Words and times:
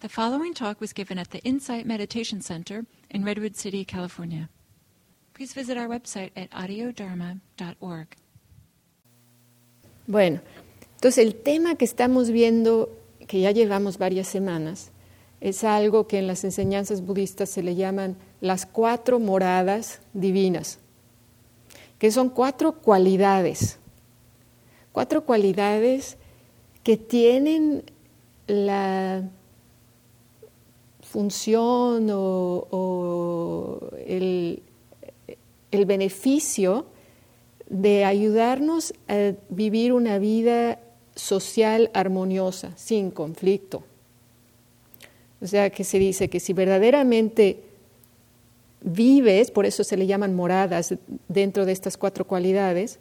The 0.00 0.08
following 0.08 0.54
talk 0.54 0.80
was 0.80 0.94
given 0.94 1.18
at 1.18 1.28
the 1.28 1.40
Insight 1.40 1.84
Meditation 1.84 2.40
Center 2.40 2.86
in 3.10 3.22
Redwood 3.22 3.54
City, 3.54 3.84
California. 3.84 4.48
Please 5.34 5.52
visit 5.52 5.76
our 5.76 5.88
website 5.88 6.30
at 6.34 6.48
audiodharma.org. 6.52 8.16
Bueno, 10.06 10.40
entonces 10.94 11.18
el 11.18 11.34
tema 11.34 11.74
que 11.74 11.84
estamos 11.84 12.30
viendo, 12.30 12.88
que 13.28 13.40
ya 13.40 13.50
llevamos 13.50 13.98
varias 13.98 14.26
semanas, 14.26 14.90
es 15.42 15.64
algo 15.64 16.06
que 16.06 16.18
en 16.18 16.26
las 16.26 16.44
enseñanzas 16.44 17.02
budistas 17.02 17.50
se 17.50 17.62
le 17.62 17.74
llaman 17.74 18.16
las 18.40 18.64
cuatro 18.64 19.18
moradas 19.20 20.00
divinas, 20.14 20.78
que 21.98 22.10
son 22.10 22.30
cuatro 22.30 22.72
cualidades, 22.72 23.78
cuatro 24.92 25.26
cualidades 25.26 26.16
que 26.82 26.96
tienen 26.96 27.84
la 28.46 29.28
función 31.10 32.06
o, 32.12 33.80
el, 34.06 34.62
el 35.72 35.84
beneficio 35.84 36.86
de 37.68 38.04
ayudarnos 38.04 38.94
a 39.08 39.32
vivir 39.48 39.92
una 39.92 40.18
vida 40.18 40.78
social 41.16 41.90
armoniosa, 41.94 42.72
sin 42.76 43.10
conflicto. 43.10 43.82
O 45.42 45.48
sea, 45.48 45.70
que 45.70 45.82
se 45.82 45.98
dice 45.98 46.30
que 46.30 46.38
si 46.38 46.52
verdaderamente 46.52 47.64
vives, 48.80 49.50
por 49.50 49.66
eso 49.66 49.82
se 49.82 49.96
le 49.96 50.06
llaman 50.06 50.36
moradas 50.36 50.94
dentro 51.26 51.66
de 51.66 51.72
estas 51.72 51.96
cuatro 51.96 52.24
cualidades, 52.24 53.00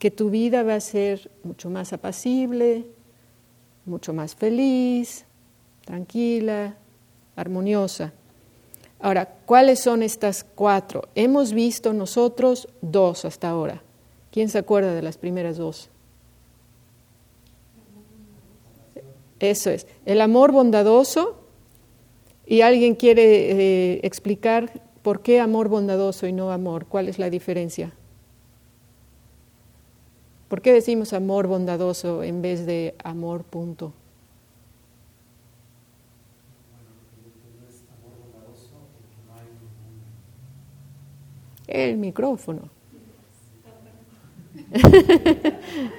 que 0.00 0.10
tu 0.10 0.28
vida 0.30 0.64
va 0.64 0.74
a 0.74 0.80
ser 0.80 1.30
mucho 1.44 1.70
más 1.70 1.92
apacible, 1.92 2.84
mucho 3.86 4.12
más 4.12 4.34
feliz, 4.34 5.24
tranquila, 5.84 6.76
armoniosa. 7.38 8.12
Ahora, 9.00 9.26
¿cuáles 9.46 9.78
son 9.78 10.02
estas 10.02 10.44
cuatro? 10.44 11.08
Hemos 11.14 11.52
visto 11.52 11.92
nosotros 11.92 12.68
dos 12.80 13.24
hasta 13.24 13.48
ahora. 13.48 13.82
¿Quién 14.32 14.48
se 14.48 14.58
acuerda 14.58 14.94
de 14.94 15.02
las 15.02 15.16
primeras 15.16 15.56
dos? 15.56 15.88
Eso 19.38 19.70
es, 19.70 19.86
el 20.04 20.20
amor 20.20 20.52
bondadoso. 20.52 21.36
¿Y 22.44 22.62
alguien 22.62 22.94
quiere 22.94 23.50
eh, 23.50 24.00
explicar 24.02 24.82
por 25.02 25.20
qué 25.20 25.38
amor 25.38 25.68
bondadoso 25.68 26.26
y 26.26 26.32
no 26.32 26.50
amor? 26.50 26.86
¿Cuál 26.86 27.08
es 27.08 27.18
la 27.18 27.30
diferencia? 27.30 27.92
¿Por 30.48 30.62
qué 30.62 30.72
decimos 30.72 31.12
amor 31.12 31.46
bondadoso 31.46 32.22
en 32.22 32.40
vez 32.40 32.64
de 32.64 32.94
amor 33.04 33.44
punto? 33.44 33.92
El 41.68 41.96
micrófono. 41.98 42.70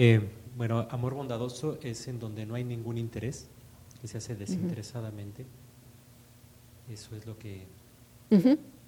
Eh, 0.00 0.20
bueno, 0.56 0.86
amor 0.90 1.14
bondadoso 1.14 1.76
es 1.82 2.06
en 2.06 2.20
donde 2.20 2.46
no 2.46 2.54
hay 2.54 2.62
ningún 2.62 2.98
interés, 2.98 3.48
que 4.00 4.06
se 4.06 4.18
hace 4.18 4.36
desinteresadamente. 4.36 5.44
Eso 6.88 7.16
es 7.16 7.26
lo 7.26 7.36
que 7.36 7.66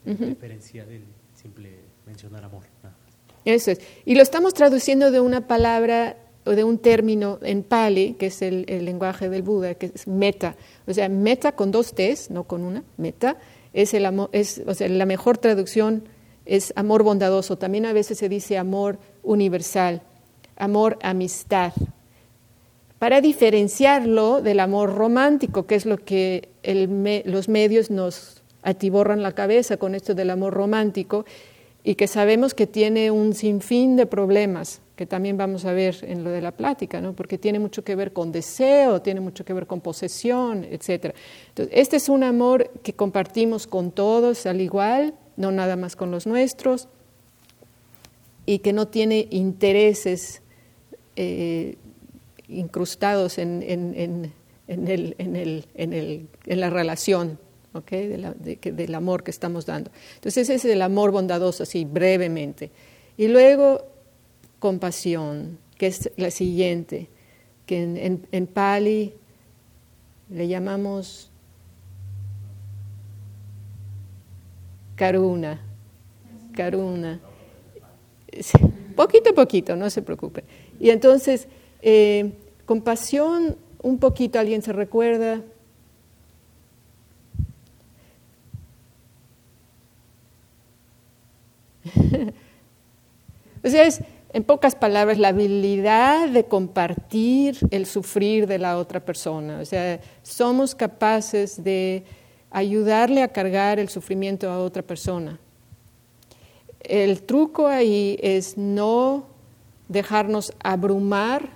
diferencia 0.05 0.87
del 0.87 1.03
simple 1.35 1.81
mencionar 2.07 2.45
amor. 2.45 2.63
Eso 3.45 3.71
es. 3.71 3.81
Y 4.05 4.15
lo 4.15 4.23
estamos 4.23 4.55
traduciendo 4.55 5.11
de 5.11 5.21
una 5.21 5.47
palabra 5.47 6.17
o 6.45 6.51
de 6.51 6.65
un 6.65 6.79
término 6.79 7.39
en 7.43 7.63
Pali, 7.63 8.15
que 8.19 8.27
es 8.27 8.43
el, 8.43 8.65
lenguaje 8.67 9.29
del 9.29 9.43
Buda, 9.43 9.75
que 9.75 9.87
es 9.95 10.07
meta. 10.07 10.57
O 10.87 10.95
sea, 10.95 11.09
meta 11.09 11.53
con 11.53 11.71
dos 11.71 11.95
T's, 11.95 12.31
no 12.31 12.45
con 12.45 12.63
una, 12.63 12.83
meta, 12.97 13.37
es, 13.73 13.95
el 13.95 14.07
amor, 14.07 14.31
es 14.33 14.63
o 14.67 14.75
sea, 14.75 14.89
la 14.89 15.07
mejor 15.07 15.39
traducción 15.39 16.05
es 16.47 16.73
amor 16.77 17.03
bondadoso. 17.03 17.59
También 17.59 17.87
a 17.87 17.93
veces 17.93 18.19
se 18.19 18.29
dice 18.29 18.59
amor 18.59 18.99
universal, 19.23 20.03
amor 20.57 20.99
amistad. 21.03 21.73
Para 22.99 23.21
diferenciarlo 23.21 24.43
del 24.43 24.61
amor 24.61 24.95
romántico, 24.95 25.67
que 25.67 25.75
es 25.75 25.87
lo 25.87 25.99
que 25.99 26.49
los 27.25 27.49
medios 27.49 27.91
nos 27.91 28.43
atiborran 28.63 29.23
la 29.23 29.33
cabeza 29.33 29.79
con 29.79 29.95
esto 29.95 30.15
del 30.15 30.31
amor 30.31 30.53
romántico, 30.53 31.25
y 31.83 31.95
que 31.95 32.07
sabemos 32.07 32.55
que 32.55 32.67
tiene 32.67 33.11
un 33.11 33.35
sinfín 33.35 33.97
de 33.97 34.07
problemas, 34.07 34.83
que 34.97 35.07
también 35.07 35.39
vamos 35.39 35.65
a 35.65 35.73
ver 35.73 35.97
en 36.03 36.25
lo 36.25 36.31
de 36.31 36.43
la 36.43 36.53
plática, 36.53 37.01
¿no? 37.01 37.15
porque 37.15 37.39
tiene 37.39 37.59
mucho 37.59 37.83
que 37.83 37.95
ver 37.95 38.13
con 38.13 38.33
deseo, 38.33 39.01
tiene 39.01 39.21
mucho 39.21 39.45
que 39.45 39.55
ver 39.55 39.67
con 39.67 39.81
posesión, 39.81 40.65
etc. 40.65 41.15
Entonces, 41.49 41.75
este 41.75 41.97
es 41.97 42.09
un 42.11 42.23
amor 42.23 42.71
que 42.83 42.93
compartimos 42.93 43.67
con 43.67 43.93
todos 43.93 44.45
al 44.45 44.61
igual, 44.61 45.15
no 45.37 45.53
nada 45.53 45.77
más 45.77 45.97
con 45.97 46.11
los 46.11 46.27
nuestros, 46.27 46.89
y 48.45 48.59
que 48.59 48.75
no 48.75 48.89
tiene 48.89 49.27
intereses 49.31 50.43
eh, 51.17 51.77
incrustados 52.49 53.39
en, 53.39 53.63
en, 53.63 54.33
el, 54.69 55.15
en 55.77 56.61
la 56.61 56.69
relación 56.69 57.39
del 57.73 58.95
amor 58.95 59.23
que 59.23 59.31
estamos 59.31 59.67
dando. 59.67 59.91
Entonces 60.15 60.49
ese 60.49 60.55
es 60.55 60.65
el 60.65 60.83
amor 60.83 61.13
bondadoso, 61.13 61.63
así 61.63 61.85
brevemente. 61.85 62.71
Y 63.17 63.29
luego 63.29 63.85
compasión, 64.59 65.59
que 65.77 65.87
es 65.87 66.11
la 66.17 66.31
siguiente, 66.31 67.09
que 67.67 67.83
en, 67.83 68.27
en, 68.31 68.47
Pali 68.47 69.15
le 70.29 70.49
llamamos 70.49 71.31
karuna, 74.97 75.61
karuna. 76.55 77.21
Poquito 78.97 79.31
a 79.31 79.35
poquito, 79.35 79.77
no 79.77 79.89
se 79.89 80.03
preocupe. 80.03 80.45
Y 80.79 80.91
entonces, 80.91 81.49
eh, 81.83 82.33
compasión, 82.67 83.57
un 83.83 83.99
poquito, 83.99 84.39
¿alguien 84.39 84.63
se 84.63 84.73
recuerda? 84.73 85.43
O 93.63 93.69
sea, 93.69 93.85
es, 93.85 94.03
en 94.33 94.45
pocas 94.45 94.75
palabras, 94.75 95.19
la 95.19 95.29
habilidad 95.29 96.29
de 96.29 96.45
compartir 96.45 97.59
el 97.71 97.87
sufrir 97.87 98.47
de 98.47 98.59
la 98.59 98.79
otra 98.79 99.01
persona. 99.01 99.59
O 99.61 99.65
sea, 99.65 100.01
somos 100.23 100.75
capaces 100.75 101.63
de 101.63 102.05
ayudarle 102.51 103.23
a 103.23 103.29
cargar 103.29 103.79
el 103.79 103.89
sufrimiento 103.89 104.49
a 104.51 104.59
otra 104.59 104.83
persona. 104.83 105.39
El 106.81 107.23
truco 107.23 107.67
ahí 107.67 108.19
es 108.23 108.57
no 108.57 109.27
dejarnos 109.89 110.53
abrumar 110.63 111.51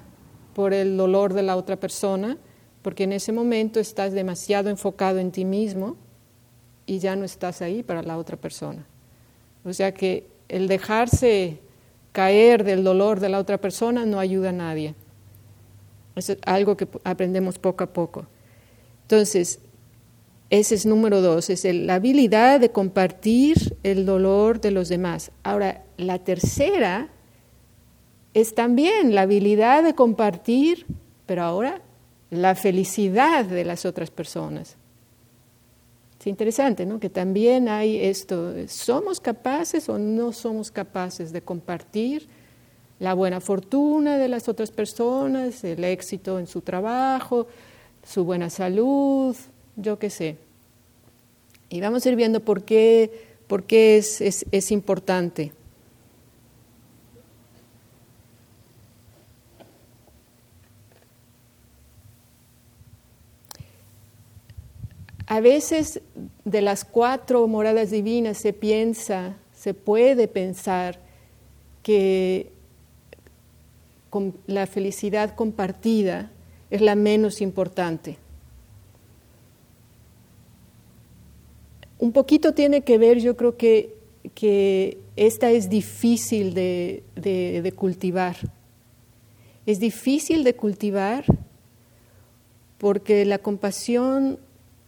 por 0.53 0.75
el 0.75 0.97
dolor 0.97 1.33
de 1.33 1.43
la 1.43 1.57
otra 1.57 1.77
persona, 1.77 2.37
porque 2.83 3.05
en 3.05 3.13
ese 3.13 3.33
momento 3.33 3.81
estás 3.81 4.13
demasiado 4.13 4.69
enfocado 4.69 5.19
en 5.19 5.31
ti 5.31 5.45
mismo 5.45 5.97
y 6.87 6.99
ya 6.99 7.17
no 7.17 7.25
estás 7.25 7.63
ahí 7.63 7.83
para 7.83 8.03
la 8.03 8.19
otra 8.19 8.37
persona. 8.37 8.85
O 9.65 9.73
sea 9.73 9.95
que 9.95 10.27
el 10.49 10.69
dejarse 10.69 11.61
caer 12.15 12.63
del 12.63 12.85
dolor 12.85 13.19
de 13.19 13.29
la 13.29 13.41
otra 13.41 13.59
persona 13.59 14.07
no 14.07 14.21
ayuda 14.21 14.51
a 14.51 14.53
nadie. 14.53 14.95
Es 16.15 16.35
algo 16.47 16.77
que 16.77 16.87
aprendemos 17.03 17.59
poco 17.59 17.83
a 17.83 17.93
poco. 17.93 18.27
Entonces, 19.03 19.59
ese 20.49 20.77
es 20.77 20.87
número 20.87 21.21
dos, 21.21 21.51
es 21.51 21.65
la 21.65 21.97
habilidad 21.97 22.61
de 22.61 22.71
compartir 22.71 23.77
el 23.83 24.07
dolor 24.07 24.61
de 24.61 24.71
los 24.71 24.89
demás. 24.89 25.33
Ahora, 25.43 25.83
la 25.97 26.21
tercera 26.21 27.09
es 28.33 28.55
también 28.55 29.17
la 29.17 29.23
habilidad 29.23 29.83
de 29.83 29.97
compartir, 29.97 30.87
pero 31.27 31.43
ahora 31.43 31.83
la 32.31 32.55
felicidad 32.55 33.45
de 33.45 33.65
las 33.65 33.85
otras 33.85 34.13
personas. 34.13 34.77
Es 36.25 36.29
interesante, 36.29 36.87
¿no? 36.87 36.99
Que 36.99 37.11
también 37.11 37.69
hay 37.69 37.99
esto, 38.03 38.55
¿somos 38.67 39.21
capaces 39.21 39.91
o 39.91 39.99
no 39.99 40.33
somos 40.33 40.71
capaces 40.71 41.33
de 41.33 41.43
compartir 41.43 42.27
la 42.99 43.13
buena 43.13 43.43
fortuna 43.43 44.17
de 44.17 44.29
las 44.29 44.49
otras 44.49 44.71
personas, 44.71 45.63
el 45.65 45.85
éxito 45.85 46.39
en 46.39 46.47
su 46.47 46.63
trabajo, 46.63 47.47
su 48.03 48.25
buena 48.25 48.49
salud, 48.49 49.37
yo 49.77 49.99
qué 49.99 50.09
sé? 50.09 50.39
Y 51.69 51.83
vamos 51.83 52.07
a 52.07 52.09
ir 52.09 52.17
viendo 52.17 52.41
por 52.41 52.63
qué, 52.63 53.35
por 53.47 53.65
qué 53.65 53.99
es, 53.99 54.23
es, 54.23 54.47
es 54.51 54.71
importante. 54.71 55.53
A 65.35 65.41
veces 65.41 66.01
de 66.45 66.63
las 66.63 66.85
cuatro 66.85 67.49
moradas 67.49 67.91
divinas 67.91 68.39
se 68.39 68.53
piensa, 68.53 69.35
se 69.53 69.75
puede 69.75 70.29
pensar 70.29 71.01
que 71.83 72.53
la 74.47 74.69
felicidad 74.69 75.35
compartida 75.35 76.31
es 76.71 76.83
la 76.83 76.95
menos 76.95 77.41
importante. 77.41 78.17
Un 81.99 82.13
poquito 82.13 82.55
tiene 82.55 82.83
que 82.83 82.97
ver, 82.97 83.19
yo 83.19 83.37
creo 83.37 83.57
que, 83.57 83.93
que 84.37 84.99
esta 85.17 85.51
es 85.51 85.69
difícil 85.69 86.55
de, 86.55 87.73
cultivar. 87.75 88.37
Es 89.67 89.81
difícil 89.81 90.45
de 90.45 90.55
cultivar 90.55 91.25
porque 92.79 93.25
la 93.25 93.39
compasión, 93.39 94.39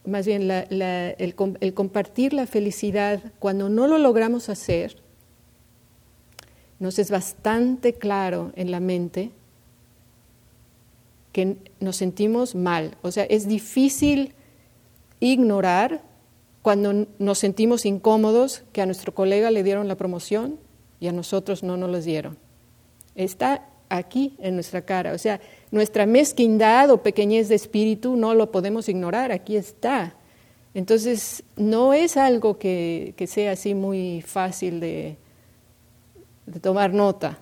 más 0.06 0.26
bien 0.26 0.50
el, 0.50 1.34
compartir 1.74 2.32
la 2.32 2.46
felicidad, 2.46 3.20
cuando 3.38 3.68
no 3.68 3.86
lo 3.86 3.98
logramos 3.98 4.48
hacer, 4.48 4.96
nos 6.78 6.98
es 6.98 7.10
bastante 7.10 7.94
claro 7.94 8.52
en 8.56 8.70
la 8.70 8.80
mente 8.80 9.32
que 11.32 11.56
nos 11.80 11.96
sentimos 11.96 12.54
mal. 12.54 12.96
O 13.02 13.10
sea, 13.10 13.24
es 13.24 13.46
difícil 13.46 14.34
ignorar 15.20 16.02
cuando 16.62 17.06
nos 17.18 17.38
sentimos 17.38 17.86
incómodos 17.86 18.62
que 18.72 18.82
a 18.82 18.86
nuestro 18.86 19.14
colega 19.14 19.50
le 19.50 19.62
dieron 19.62 19.88
la 19.88 19.96
promoción 19.96 20.58
y 21.00 21.08
a 21.08 21.12
nosotros 21.12 21.62
no 21.62 21.76
nos 21.76 21.90
la 21.90 22.00
dieron. 22.00 22.38
Está 23.14 23.68
aquí 23.88 24.34
en 24.38 24.54
nuestra 24.54 24.82
cara. 24.82 25.12
O 25.12 25.18
sea, 25.18 25.40
nuestra 25.70 26.06
mezquindad 26.06 26.90
o 26.90 27.02
pequeñez 27.02 27.48
de 27.48 27.54
espíritu 27.54 28.16
no 28.16 28.34
lo 28.34 28.50
podemos 28.50 28.88
ignorar, 28.88 29.32
aquí 29.32 29.56
está. 29.56 30.14
Entonces, 30.74 31.42
no 31.56 31.94
es 31.94 32.16
algo 32.16 32.58
que, 32.58 33.14
sea 33.26 33.52
así 33.52 33.74
muy 33.74 34.22
fácil 34.22 34.80
de, 34.80 35.16
tomar 36.60 36.92
nota. 36.92 37.38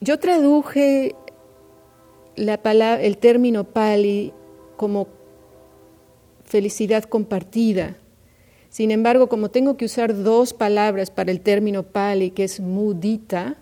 Yo 0.00 0.18
traduje 0.18 1.14
la 2.36 2.62
palabra, 2.62 3.02
el 3.02 3.18
término 3.18 3.64
pali 3.64 4.32
como 4.76 5.08
felicidad 6.46 7.04
compartida. 7.04 7.96
Sin 8.70 8.90
embargo, 8.90 9.28
como 9.28 9.50
tengo 9.50 9.76
que 9.76 9.84
usar 9.84 10.22
dos 10.22 10.52
palabras 10.52 11.10
para 11.10 11.30
el 11.30 11.40
término 11.40 11.82
pali, 11.82 12.30
que 12.30 12.44
es 12.44 12.60
mudita, 12.60 13.56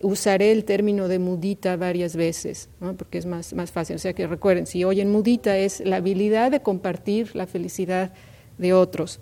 usaré 0.00 0.52
el 0.52 0.64
término 0.64 1.08
de 1.08 1.18
mudita 1.18 1.76
varias 1.76 2.14
veces, 2.14 2.68
porque 2.96 3.18
es 3.18 3.26
más, 3.26 3.52
más 3.54 3.70
fácil. 3.70 3.96
O 3.96 3.98
sea 3.98 4.12
que 4.12 4.26
recuerden, 4.26 4.66
si 4.66 4.84
oyen 4.84 5.10
mudita 5.10 5.56
es 5.58 5.80
la 5.80 5.96
habilidad 5.96 6.50
de 6.50 6.60
compartir 6.60 7.34
la 7.34 7.46
felicidad 7.46 8.12
de 8.58 8.72
otros. 8.72 9.20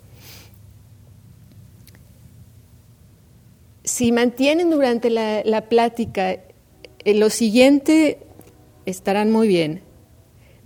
si 3.87 4.11
mantienen 4.11 4.69
durante 4.69 5.09
la, 5.09 5.65
plática 5.69 6.31
eh, 6.31 7.13
lo 7.15 7.29
siguiente, 7.29 8.19
estarán 8.85 9.31
muy 9.31 9.47
bien. 9.47 9.81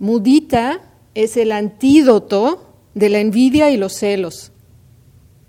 Mudita 0.00 0.80
es 1.14 1.36
el 1.36 1.52
antídoto 1.52 2.74
de 2.94 3.08
la 3.08 3.20
envidia 3.20 3.70
y 3.70 3.76
los 3.76 3.94
celos 3.94 4.52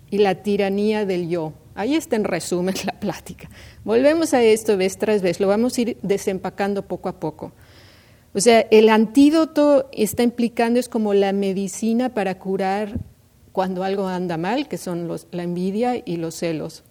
y 0.09 0.19
la 0.19 0.43
tiranía 0.43 1.05
del 1.05 1.29
yo. 1.29 1.53
Ahí 1.75 1.95
está 1.95 2.15
en 2.15 2.23
resumen 2.23 2.75
la 2.85 2.99
plática. 2.99 3.49
Volvemos 3.83 4.33
a 4.33 4.43
esto 4.43 4.77
vez 4.77 4.97
tras 4.97 5.21
vez, 5.21 5.39
lo 5.39 5.47
vamos 5.47 5.77
a 5.77 5.81
ir 5.81 5.97
desempacando 6.01 6.83
poco 6.83 7.09
a 7.09 7.19
poco. 7.19 7.51
O 8.35 8.39
sea, 8.39 8.61
el 8.71 8.89
antídoto 8.89 9.89
está 9.91 10.23
implicando, 10.23 10.79
es 10.79 10.89
como 10.89 11.13
la 11.13 11.33
medicina 11.33 12.13
para 12.13 12.39
curar 12.39 12.99
cuando 13.51 13.83
algo 13.83 14.07
anda 14.07 14.37
mal, 14.37 14.67
que 14.67 14.77
son 14.77 15.07
la 15.31 15.43
envidia 15.43 16.01
y 16.03 16.17
los 16.17 16.35
celos. 16.35 16.83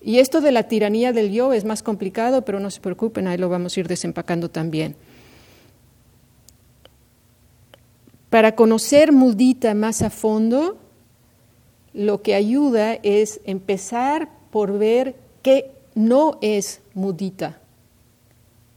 Y 0.00 0.18
esto 0.18 0.40
de 0.40 0.52
la 0.52 0.64
tiranía 0.64 1.12
del 1.12 1.30
yo 1.30 1.52
es 1.52 1.64
más 1.64 1.82
complicado, 1.82 2.44
pero 2.44 2.58
no 2.58 2.70
se 2.70 2.80
preocupen, 2.80 3.28
ahí 3.28 3.38
lo 3.38 3.48
vamos 3.48 3.76
a 3.76 3.80
ir 3.80 3.88
desempacando 3.88 4.50
también. 4.50 4.96
Para 8.34 8.56
conocer 8.56 9.12
mudita 9.12 9.74
más 9.74 10.02
a 10.02 10.10
fondo, 10.10 10.76
lo 11.92 12.20
que 12.20 12.34
ayuda 12.34 12.94
es 13.04 13.40
empezar 13.44 14.28
por 14.50 14.76
ver 14.76 15.14
qué 15.40 15.70
no 15.94 16.38
es 16.40 16.80
mudita. 16.94 17.60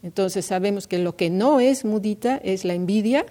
Entonces 0.04 0.46
sabemos 0.46 0.86
que 0.86 1.00
lo 1.00 1.16
que 1.16 1.32
no 1.32 1.60
es 1.60 1.86
mudita 1.86 2.38
es 2.38 2.66
la 2.66 2.76
envidia 2.76 3.26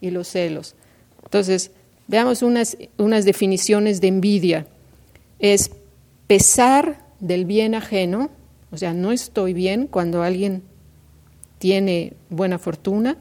y 0.00 0.10
los 0.10 0.26
celos. 0.26 0.74
Entonces, 1.22 1.70
veamos 2.08 2.42
unas, 2.42 2.76
unas 2.98 3.24
definiciones 3.24 4.00
de 4.00 4.08
envidia. 4.08 4.66
Es 5.38 5.70
pesar 6.26 7.06
del 7.20 7.44
bien 7.44 7.76
ajeno, 7.76 8.30
o 8.72 8.76
sea, 8.76 8.92
no 8.92 9.12
estoy 9.12 9.54
bien 9.54 9.86
cuando 9.86 10.24
alguien 10.24 10.64
tiene 11.60 12.14
buena 12.28 12.58
fortuna, 12.58 13.18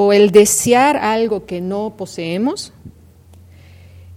o 0.00 0.12
el 0.12 0.30
desear 0.30 0.96
algo 0.96 1.44
que 1.44 1.60
no 1.60 1.96
poseemos. 1.96 2.72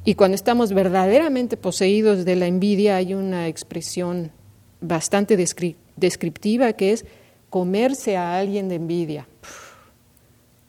Y 0.06 0.14
cuando 0.14 0.36
estamos 0.36 0.74
verdaderamente 0.74 1.58
poseídos 1.58 2.24
de 2.24 2.36
la 2.36 2.46
envidia 2.46 2.98
hay 2.98 3.16
una 3.16 3.48
expresión 3.48 4.32
bastante 4.80 5.36
descriptiva 5.36 6.74
que 6.74 6.92
es 6.92 7.04
comerse 7.50 8.16
a 8.16 8.38
alguien 8.38 8.70
de 8.70 8.76
envidia. 8.76 9.28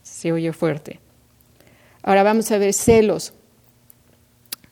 se 0.02 0.32
oye 0.32 0.50
fuerte. 0.54 0.98
Ahora 2.02 2.22
vamos 2.22 2.50
a 2.50 2.56
ver 2.56 2.72
celos. 2.72 3.34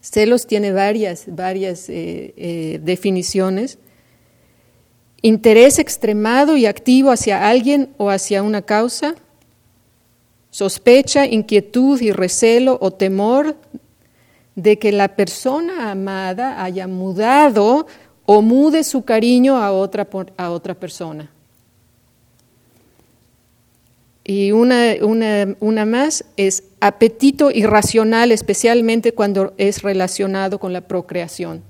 Celos 0.01 0.47
tiene 0.47 0.73
varias, 0.73 1.25
varias 1.27 1.91
eh, 1.91 2.33
eh, 2.39 2.81
definiciones. 2.83 3.79
Interés 5.21 5.79
extremado 5.79 6.57
y 6.57 6.65
activo 6.65 7.11
hacia 7.11 7.47
alguien 7.47 7.91
o 7.99 8.09
hacia 8.09 8.43
una 8.43 8.63
causa. 8.63 9.17
Sospecha, 10.51 11.27
inquietud 11.27 12.01
y 12.01 12.13
recelo 12.13 12.77
o 12.81 12.91
temor 12.91 13.57
de 14.57 14.79
que 14.79 14.93
la 14.93 15.15
persona 15.15 15.91
amada 15.91 16.63
haya 16.63 16.87
mudado 16.89 17.87
o 18.27 18.43
mude 18.43 18.85
su 18.85 19.05
cariño 19.05 19.57
a 19.57 19.73
otra, 19.73 20.09
a 20.37 20.51
otra 20.51 20.75
persona. 20.75 21.31
Y 24.25 24.53
una, 24.53 24.95
una, 25.03 25.57
una, 25.61 25.85
más 25.85 26.25
es 26.37 26.63
apetito 26.81 27.51
irracional, 27.51 28.31
especialmente 28.31 29.13
cuando 29.13 29.55
es 29.57 29.83
relacionado 29.83 30.61
con 30.61 30.73
la 30.73 30.83
procreación. 30.83 31.63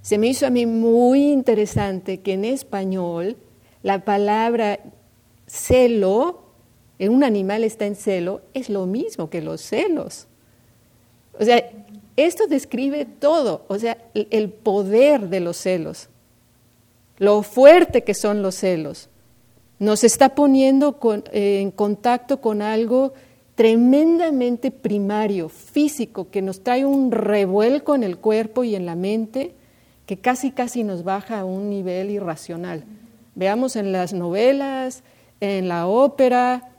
Se 0.00 0.16
me 0.16 0.28
hizo 0.28 0.46
a 0.46 0.50
mí 0.50 0.64
muy 0.64 1.30
interesante 1.30 2.20
que 2.20 2.32
en 2.34 2.44
español 2.46 3.36
la 3.82 4.04
palabra 4.04 4.80
celo, 5.46 6.49
un 7.08 7.24
animal 7.24 7.64
está 7.64 7.86
en 7.86 7.96
celo, 7.96 8.42
es 8.52 8.68
lo 8.68 8.86
mismo 8.86 9.30
que 9.30 9.40
los 9.40 9.60
celos. 9.60 10.26
O 11.38 11.44
sea, 11.44 11.64
esto 12.16 12.46
describe 12.46 13.06
todo, 13.06 13.64
o 13.68 13.78
sea, 13.78 13.96
el 14.14 14.50
poder 14.50 15.28
de 15.28 15.40
los 15.40 15.56
celos, 15.56 16.08
lo 17.18 17.42
fuerte 17.42 18.04
que 18.04 18.14
son 18.14 18.42
los 18.42 18.56
celos 18.56 19.10
nos 19.80 20.04
está 20.04 20.34
poniendo 20.34 20.96
eh, 21.32 21.60
en 21.60 21.70
contacto 21.72 22.40
con 22.40 22.62
algo 22.62 23.14
tremendamente 23.56 24.70
primario, 24.70 25.48
físico, 25.48 26.30
que 26.30 26.42
nos 26.42 26.62
trae 26.62 26.84
un 26.84 27.10
revuelco 27.10 27.94
en 27.94 28.04
el 28.04 28.18
cuerpo 28.18 28.62
y 28.62 28.76
en 28.76 28.86
la 28.86 28.94
mente 28.94 29.54
que 30.06 30.18
casi 30.18 30.50
casi 30.50 30.84
nos 30.84 31.02
baja 31.02 31.40
a 31.40 31.44
un 31.44 31.70
nivel 31.70 32.10
irracional. 32.10 32.84
Veamos 33.34 33.74
en 33.74 33.90
las 33.90 34.12
novelas, 34.12 35.02
en 35.40 35.68
la 35.68 35.86
ópera, 35.86 36.69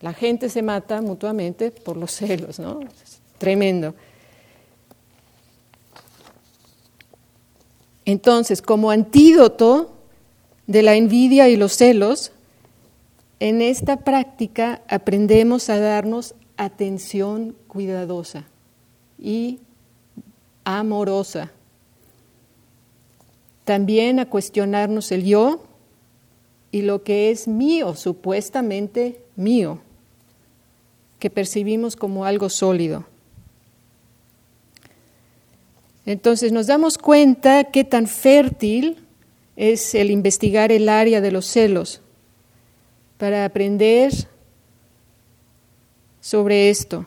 la 0.00 0.12
gente 0.12 0.48
se 0.48 0.62
mata 0.62 1.00
mutuamente 1.00 1.70
por 1.70 1.96
los 1.96 2.12
celos, 2.12 2.58
¿no? 2.58 2.80
Es 2.80 3.20
tremendo. 3.38 3.94
Entonces, 8.04 8.62
como 8.62 8.90
antídoto 8.90 9.96
de 10.66 10.82
la 10.82 10.94
envidia 10.94 11.48
y 11.48 11.56
los 11.56 11.72
celos, 11.72 12.32
en 13.40 13.62
esta 13.62 13.98
práctica 13.98 14.82
aprendemos 14.88 15.68
a 15.68 15.78
darnos 15.78 16.34
atención 16.56 17.56
cuidadosa 17.66 18.44
y 19.18 19.60
amorosa. 20.64 21.52
También 23.64 24.20
a 24.20 24.30
cuestionarnos 24.30 25.10
el 25.10 25.24
yo 25.24 25.64
y 26.70 26.82
lo 26.82 27.02
que 27.02 27.30
es 27.30 27.48
mío, 27.48 27.94
supuestamente 27.94 29.20
mío, 29.34 29.80
que 31.18 31.30
percibimos 31.30 31.96
como 31.96 32.24
algo 32.24 32.48
sólido. 32.48 33.06
Entonces 36.04 36.52
nos 36.52 36.68
damos 36.68 36.98
cuenta 36.98 37.64
qué 37.64 37.82
tan 37.82 38.06
fértil 38.06 39.04
es 39.56 39.94
el 39.94 40.10
investigar 40.10 40.70
el 40.70 40.88
área 40.88 41.20
de 41.20 41.32
los 41.32 41.46
celos 41.46 42.00
para 43.18 43.44
aprender 43.44 44.12
sobre 46.20 46.70
esto, 46.70 47.06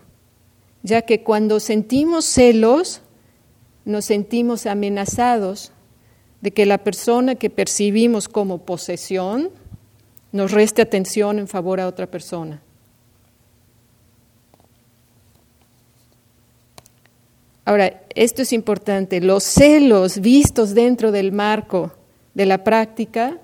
ya 0.81 1.03
que 1.03 1.23
cuando 1.23 1.59
sentimos 1.59 2.25
celos, 2.25 3.01
nos 3.85 4.05
sentimos 4.05 4.65
amenazados 4.65 5.71
de 6.41 6.51
que 6.51 6.65
la 6.65 6.77
persona 6.79 7.35
que 7.35 7.49
percibimos 7.49 8.27
como 8.27 8.59
posesión 8.59 9.49
nos 10.31 10.51
reste 10.51 10.81
atención 10.81 11.39
en 11.39 11.47
favor 11.47 11.79
a 11.79 11.87
otra 11.87 12.07
persona. 12.07 12.61
Ahora, 17.69 18.01
esto 18.15 18.41
es 18.41 18.51
importante, 18.51 19.21
los 19.21 19.43
celos 19.43 20.21
vistos 20.21 20.73
dentro 20.73 21.11
del 21.11 21.31
marco 21.31 21.93
de 22.33 22.47
la 22.47 22.63
práctica 22.63 23.37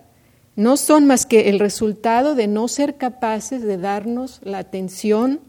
no 0.55 0.77
son 0.77 1.05
más 1.05 1.27
que 1.27 1.47
el 1.49 1.59
resultado 1.59 2.33
de 2.33 2.47
no 2.47 2.67
ser 2.67 2.95
capaces 2.95 3.61
de 3.61 3.77
darnos 3.77 4.39
la 4.43 4.57
atención 4.57 5.41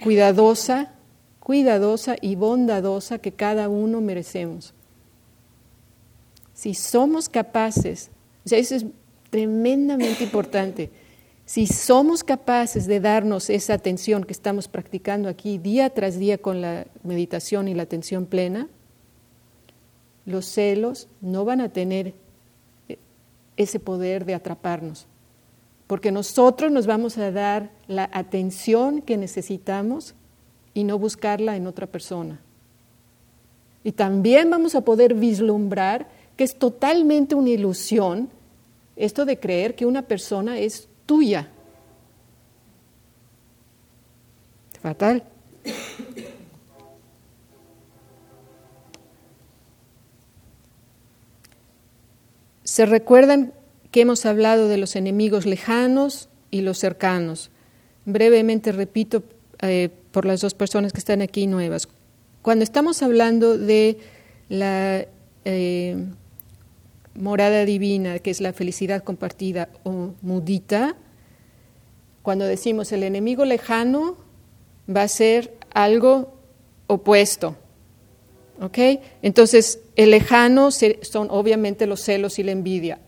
cuidadosa, 0.00 0.92
cuidadosa 1.40 2.14
y 2.20 2.36
bondadosa 2.36 3.18
que 3.18 3.32
cada 3.32 3.68
uno 3.68 4.00
merecemos. 4.00 4.72
Si 6.54 6.74
somos 6.74 7.28
capaces, 7.28 8.10
eso 8.48 8.76
es 8.76 8.86
tremendamente 9.30 10.22
importante, 10.22 10.92
si 11.46 11.68
somos 11.68 12.24
capaces 12.24 12.88
de 12.88 12.98
darnos 12.98 13.50
esa 13.50 13.74
atención 13.74 14.24
que 14.24 14.32
estamos 14.32 14.66
practicando 14.66 15.28
aquí 15.28 15.58
día 15.58 15.90
tras 15.90 16.18
día 16.18 16.38
con 16.38 16.60
la 16.60 16.88
meditación 17.04 17.68
y 17.68 17.74
la 17.74 17.84
atención 17.84 18.26
plena, 18.26 18.68
los 20.24 20.44
celos 20.44 21.06
no 21.20 21.44
van 21.44 21.60
a 21.60 21.68
tener 21.68 22.14
ese 23.56 23.78
poder 23.78 24.24
de 24.24 24.34
atraparnos, 24.34 25.06
porque 25.86 26.10
nosotros 26.10 26.72
nos 26.72 26.88
vamos 26.88 27.16
a 27.16 27.30
dar 27.30 27.70
la 27.86 28.10
atención 28.12 29.00
que 29.00 29.16
necesitamos 29.16 30.16
y 30.74 30.82
no 30.82 30.98
buscarla 30.98 31.56
en 31.56 31.68
otra 31.68 31.86
persona. 31.86 32.40
Y 33.84 33.92
también 33.92 34.50
vamos 34.50 34.74
a 34.74 34.80
poder 34.80 35.14
vislumbrar 35.14 36.08
que 36.36 36.42
es 36.42 36.58
totalmente 36.58 37.36
una 37.36 37.50
ilusión 37.50 38.30
esto 38.96 39.24
de 39.24 39.38
creer 39.38 39.76
que 39.76 39.86
una 39.86 40.02
persona 40.02 40.58
es 40.58 40.88
tuya. 41.06 41.48
Fatal. 44.82 45.24
Se 52.64 52.84
recuerdan 52.84 53.54
que 53.90 54.02
hemos 54.02 54.26
hablado 54.26 54.68
de 54.68 54.76
los 54.76 54.96
enemigos 54.96 55.46
lejanos 55.46 56.28
y 56.50 56.60
los 56.60 56.78
cercanos. 56.78 57.50
Brevemente 58.04 58.70
repito 58.72 59.22
eh, 59.62 59.88
por 60.10 60.26
las 60.26 60.42
dos 60.42 60.54
personas 60.54 60.92
que 60.92 60.98
están 60.98 61.22
aquí 61.22 61.46
nuevas. 61.46 61.88
Cuando 62.42 62.62
estamos 62.62 63.02
hablando 63.02 63.56
de 63.56 63.98
la 64.48 65.06
eh, 65.44 65.96
morada 67.18 67.64
divina, 67.64 68.18
que 68.18 68.30
es 68.30 68.40
la 68.40 68.52
felicidad 68.52 69.02
compartida 69.02 69.68
o 69.84 70.14
mudita, 70.22 70.96
cuando 72.22 72.44
decimos 72.44 72.92
el 72.92 73.04
enemigo 73.04 73.44
lejano 73.44 74.16
va 74.94 75.02
a 75.02 75.08
ser 75.08 75.56
algo 75.72 76.34
opuesto. 76.86 77.56
¿Ok? 78.60 78.78
Entonces, 79.22 79.80
el 79.96 80.10
lejano 80.10 80.70
son 80.70 81.28
obviamente 81.30 81.86
los 81.86 82.00
celos 82.00 82.38
y 82.38 82.42
la 82.42 82.52
envidia. 82.52 82.98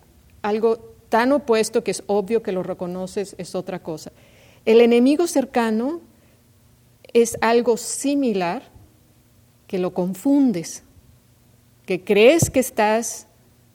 Algo 0.43 0.95
tan 1.09 1.33
opuesto 1.33 1.83
que 1.83 1.91
es 1.91 2.03
obvio 2.07 2.43
que 2.43 2.53
lo 2.53 2.62
reconoces 2.62 3.35
es 3.38 3.55
otra 3.55 3.83
cosa. 3.83 4.12
El 4.67 4.81
enemigo 4.81 5.27
cercano 5.27 6.03
es 7.12 7.38
algo 7.41 7.77
similar 7.77 8.62
que 9.67 9.79
lo 9.79 9.95
confundes, 9.95 10.83
que 11.87 12.05
crees 12.05 12.50
que 12.50 12.61
estás 12.61 13.28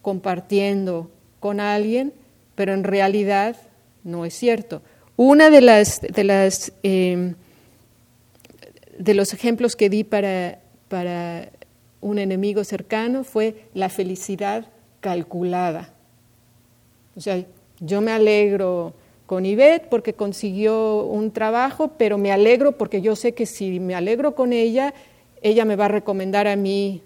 compartiendo 0.04 1.10
con 1.40 1.60
alguien, 1.60 2.14
pero 2.54 2.76
en 2.76 2.84
realidad 2.84 3.56
no 4.04 4.26
es 4.26 4.36
cierto. 4.36 4.84
Una 5.16 5.50
de 5.50 5.62
las 5.62 6.02
de 6.02 6.24
las 6.24 6.72
em, 6.84 7.34
de 8.98 9.14
los 9.14 9.34
ejemplos 9.34 9.76
que 9.76 9.90
di 9.90 10.04
para, 10.04 10.60
para 10.88 11.50
un 12.02 12.20
enemigo 12.20 12.64
cercano 12.64 13.24
fue 13.24 13.66
la 13.74 13.90
felicidad 13.90 14.68
calculada. 15.00 15.94
O 17.16 17.22
sea, 17.22 17.44
yo 17.80 18.02
me 18.02 18.12
alegro 18.12 18.94
con 19.26 19.46
Ivette 19.46 19.88
porque 19.90 20.14
consiguió 20.14 21.04
un 21.04 21.32
trabajo, 21.32 21.94
pero 21.98 22.18
me 22.18 22.32
alegro 22.32 22.78
porque 22.78 23.02
yo 23.02 23.16
sé 23.16 23.34
que 23.34 23.46
si 23.46 23.80
me 23.80 23.96
alegro 23.96 24.36
con 24.36 24.54
ella, 24.54 24.94
ella 25.42 25.66
me 25.66 25.76
va 25.76 25.86
a 25.86 25.90
recomendar 25.90 26.48
a 26.48 26.56
mí, 26.56 27.02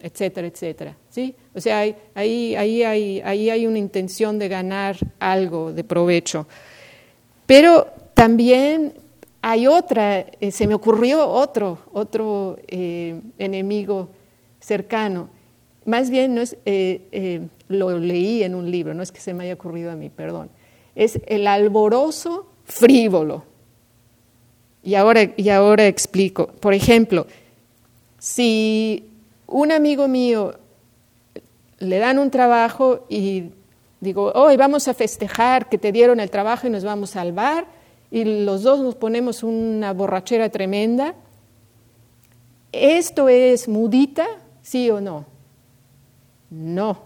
etcétera, 0.00 0.46
etcétera. 0.46 0.96
¿sí? 1.10 1.34
O 1.54 1.60
sea, 1.60 1.80
ahí, 1.80 1.96
ahí, 2.14 2.82
ahí, 2.82 3.20
ahí 3.24 3.50
hay 3.50 3.66
una 3.66 3.78
intención 3.78 4.38
de 4.38 4.48
ganar 4.48 4.96
algo 5.18 5.72
de 5.72 5.84
provecho. 5.84 6.46
Pero 7.46 7.88
también 8.14 8.94
hay 9.42 9.66
otra, 9.66 10.20
eh, 10.40 10.50
se 10.50 10.66
me 10.66 10.74
ocurrió 10.74 11.28
otro, 11.28 11.78
otro 11.92 12.56
eh, 12.68 13.20
enemigo 13.38 14.08
cercano. 14.60 15.28
Más 15.84 16.08
bien, 16.08 16.34
no 16.36 16.40
es, 16.40 16.56
eh, 16.64 17.48
lo 17.68 17.98
leí 17.98 18.44
en 18.44 18.54
un 18.54 18.70
libro, 18.70 18.94
no 18.94 19.02
es 19.02 19.10
que 19.10 19.20
se 19.20 19.34
me 19.34 19.44
haya 19.44 19.54
ocurrido 19.54 19.90
a 19.90 19.96
mí, 19.96 20.08
perdón. 20.08 20.48
Es 20.94 21.20
el 21.26 21.46
alboroso 21.46 22.46
frívolo. 22.64 23.44
Y 24.84 24.94
ahora, 24.94 25.32
y 25.36 25.48
ahora 25.48 25.86
explico. 25.86 26.46
Por 26.46 26.72
ejemplo, 26.74 27.26
si 28.18 29.08
un 29.46 29.72
amigo 29.72 30.08
mío 30.08 30.54
le 31.82 31.98
dan 31.98 32.18
un 32.18 32.30
trabajo 32.30 33.06
y 33.08 33.50
digo, 34.00 34.32
hoy 34.34 34.56
vamos 34.56 34.86
a 34.86 34.94
festejar 34.94 35.68
que 35.68 35.78
te 35.78 35.90
dieron 35.90 36.20
el 36.20 36.30
trabajo 36.30 36.66
y 36.66 36.70
nos 36.70 36.84
vamos 36.84 37.16
al 37.16 37.32
bar, 37.32 37.66
y 38.10 38.24
los 38.44 38.62
dos 38.62 38.80
nos 38.80 38.94
ponemos 38.94 39.42
una 39.42 39.92
borrachera 39.92 40.48
tremenda, 40.48 41.14
¿esto 42.70 43.28
es 43.28 43.68
mudita? 43.68 44.26
¿Sí 44.62 44.90
o 44.90 45.00
no? 45.00 45.24
No, 46.50 46.98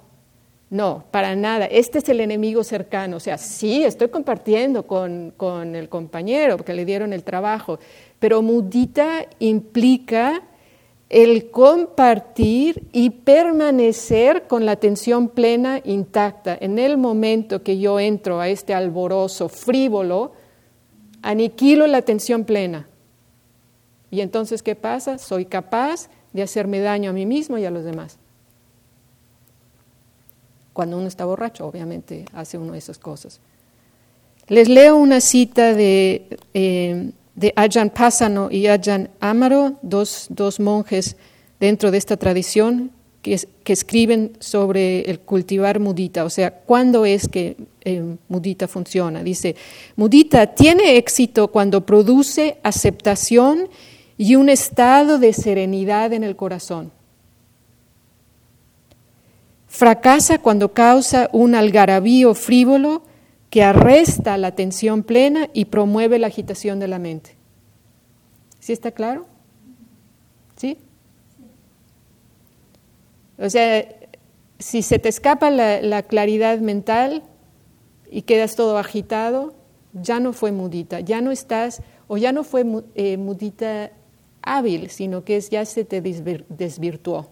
no, 0.68 1.04
para 1.10 1.36
nada. 1.36 1.66
Este 1.66 1.98
es 1.98 2.08
el 2.08 2.20
enemigo 2.20 2.64
cercano. 2.64 3.16
O 3.16 3.20
sea, 3.20 3.38
sí, 3.38 3.84
estoy 3.84 4.08
compartiendo 4.08 4.86
con, 4.86 5.32
con 5.36 5.74
el 5.74 5.88
compañero 5.88 6.56
porque 6.56 6.74
le 6.74 6.84
dieron 6.84 7.12
el 7.12 7.22
trabajo, 7.22 7.78
pero 8.18 8.42
mudita 8.42 9.26
implica 9.38 10.42
el 11.08 11.50
compartir 11.50 12.88
y 12.92 13.10
permanecer 13.10 14.46
con 14.48 14.66
la 14.66 14.72
atención 14.72 15.28
plena 15.28 15.80
intacta. 15.84 16.56
En 16.60 16.78
el 16.78 16.98
momento 16.98 17.62
que 17.62 17.78
yo 17.78 18.00
entro 18.00 18.40
a 18.40 18.48
este 18.48 18.74
alborozo 18.74 19.48
frívolo, 19.48 20.32
aniquilo 21.22 21.86
la 21.86 21.98
atención 21.98 22.44
plena. 22.44 22.88
Y 24.10 24.20
entonces, 24.20 24.62
¿qué 24.62 24.74
pasa? 24.74 25.18
Soy 25.18 25.44
capaz 25.44 26.08
de 26.32 26.42
hacerme 26.42 26.80
daño 26.80 27.10
a 27.10 27.12
mí 27.12 27.24
mismo 27.24 27.56
y 27.58 27.64
a 27.64 27.70
los 27.70 27.84
demás. 27.84 28.18
Cuando 30.72 30.98
uno 30.98 31.06
está 31.06 31.24
borracho, 31.24 31.66
obviamente, 31.66 32.24
hace 32.32 32.58
uno 32.58 32.72
de 32.72 32.78
esas 32.78 32.98
cosas. 32.98 33.40
Les 34.48 34.68
leo 34.68 34.96
una 34.96 35.20
cita 35.20 35.74
de, 35.74 36.38
eh, 36.54 37.12
de 37.36 37.52
Ajahn 37.54 37.90
Pasano 37.90 38.48
y 38.50 38.66
Ajahn 38.66 39.10
Amaro, 39.20 39.78
dos, 39.82 40.26
dos 40.30 40.58
monjes 40.58 41.16
dentro 41.60 41.90
de 41.90 41.98
esta 41.98 42.16
tradición, 42.16 42.90
que, 43.22 43.40
que, 43.62 43.72
escriben 43.72 44.32
sobre 44.40 45.02
el 45.02 45.20
cultivar 45.20 45.80
mudita, 45.80 46.24
o 46.24 46.30
sea, 46.30 46.50
cuándo 46.52 47.04
es 47.04 47.28
que 47.28 47.56
eh, 47.82 48.16
mudita 48.28 48.68
funciona. 48.68 49.22
Dice, 49.22 49.56
mudita 49.96 50.54
tiene 50.54 50.96
éxito 50.96 51.48
cuando 51.48 51.84
produce 51.84 52.58
aceptación 52.62 53.68
y 54.16 54.36
un 54.36 54.48
estado 54.48 55.18
de 55.18 55.32
serenidad 55.32 56.12
en 56.12 56.24
el 56.24 56.36
corazón. 56.36 56.92
Fracasa 59.66 60.38
cuando 60.38 60.72
causa 60.72 61.28
un 61.32 61.54
algarabío 61.54 62.34
frívolo 62.34 63.02
que 63.50 63.62
arresta 63.62 64.36
la 64.36 64.48
atención 64.48 65.02
plena 65.02 65.48
y 65.52 65.66
promueve 65.66 66.18
la 66.18 66.26
agitación 66.26 66.78
de 66.80 66.88
la 66.88 66.98
mente. 66.98 67.36
¿Sí 68.58 68.72
está 68.72 68.90
claro? 68.90 69.26
¿Sí? 70.56 70.78
O 73.38 73.48
sea, 73.48 73.86
si 74.58 74.82
se 74.82 74.98
te 74.98 75.08
escapa 75.08 75.50
la, 75.50 76.02
claridad 76.02 76.58
mental 76.58 77.22
y 78.10 78.22
quedas 78.22 78.56
todo 78.56 78.78
agitado, 78.78 79.54
ya 79.92 80.20
no 80.20 80.32
fue 80.32 80.52
mudita, 80.52 81.00
ya 81.00 81.20
no 81.20 81.30
estás, 81.30 81.82
o 82.08 82.16
ya 82.16 82.32
no 82.32 82.44
fue 82.44 82.64
eh, 82.94 83.16
mudita 83.16 83.92
hábil, 84.42 84.90
sino 84.90 85.24
que 85.24 85.36
es, 85.36 85.50
ya 85.50 85.64
se 85.64 85.84
te 85.84 86.00
desvirtuó. 86.00 87.28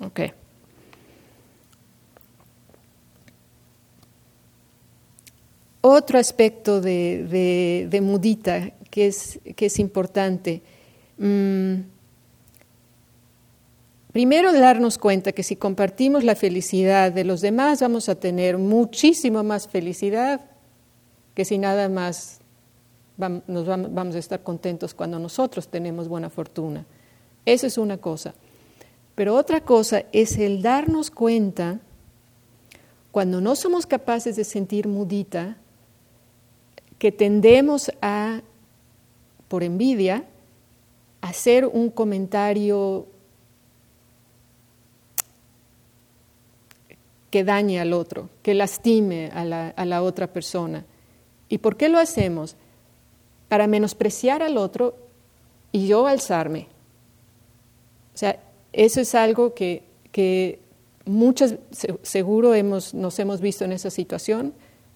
Okay. 0.00 0.32
Otro 5.86 6.18
aspecto 6.18 6.80
de, 6.80 8.00
mudita 8.02 8.72
que 8.90 9.06
es, 9.06 9.38
que 9.54 9.66
es 9.66 9.78
importante. 9.78 10.62
Mm, 11.18 11.80
primero, 14.10 14.50
darnos 14.54 14.96
cuenta 14.96 15.32
que 15.32 15.42
si 15.42 15.56
compartimos 15.56 16.24
la 16.24 16.36
felicidad 16.36 17.12
de 17.12 17.24
los 17.24 17.42
demás, 17.42 17.82
vamos 17.82 18.08
a 18.08 18.14
tener 18.14 18.56
muchísimo 18.56 19.44
más 19.44 19.68
felicidad 19.68 20.40
que 21.34 21.44
si 21.44 21.58
nada 21.58 21.90
más 21.90 22.40
nos 23.18 23.66
vamos 23.66 24.14
a 24.14 24.18
estar 24.18 24.42
contentos 24.42 24.94
cuando 24.94 25.18
nosotros 25.18 25.68
tenemos 25.68 26.08
buena 26.08 26.30
fortuna. 26.30 26.86
Eso 27.44 27.66
es 27.66 27.76
una 27.76 27.98
cosa. 27.98 28.32
Pero 29.14 29.34
otra 29.34 29.60
cosa 29.60 30.04
es 30.12 30.38
el 30.38 30.62
darnos 30.62 31.10
cuenta, 31.10 31.80
cuando 33.10 33.42
no 33.42 33.54
somos 33.54 33.84
capaces 33.84 34.36
de 34.36 34.44
sentir 34.44 34.88
mudita, 34.88 35.58
que 37.04 37.12
tendemos 37.12 37.92
a, 38.00 38.40
por 39.48 39.62
envidia, 39.62 40.24
hacer 41.20 41.66
un 41.66 41.90
comentario 41.90 43.06
que 47.30 47.44
dañe 47.44 47.78
al 47.78 47.92
otro, 47.92 48.30
que 48.42 48.54
lastime 48.54 49.30
a 49.34 49.44
la, 49.44 49.68
a 49.68 49.84
la, 49.84 50.02
otra 50.02 50.32
persona. 50.32 50.86
¿Y 51.50 51.58
por 51.58 51.76
qué 51.76 51.90
lo 51.90 51.98
hacemos? 51.98 52.56
Para 53.50 53.66
menospreciar 53.66 54.42
al 54.42 54.56
otro 54.56 54.96
y 55.72 55.86
yo 55.86 56.06
alzarme. 56.06 56.68
O 58.14 58.16
sea, 58.16 58.40
eso 58.72 59.02
es 59.02 59.14
algo 59.14 59.52
que, 59.52 59.82
que 60.10 60.58
muchas, 61.04 61.56
seguro 62.00 62.54
hemos, 62.54 62.94
nos 62.94 63.18
hemos 63.18 63.42
visto 63.42 63.66
en 63.66 63.72
esa 63.72 63.90
situación 63.90 64.54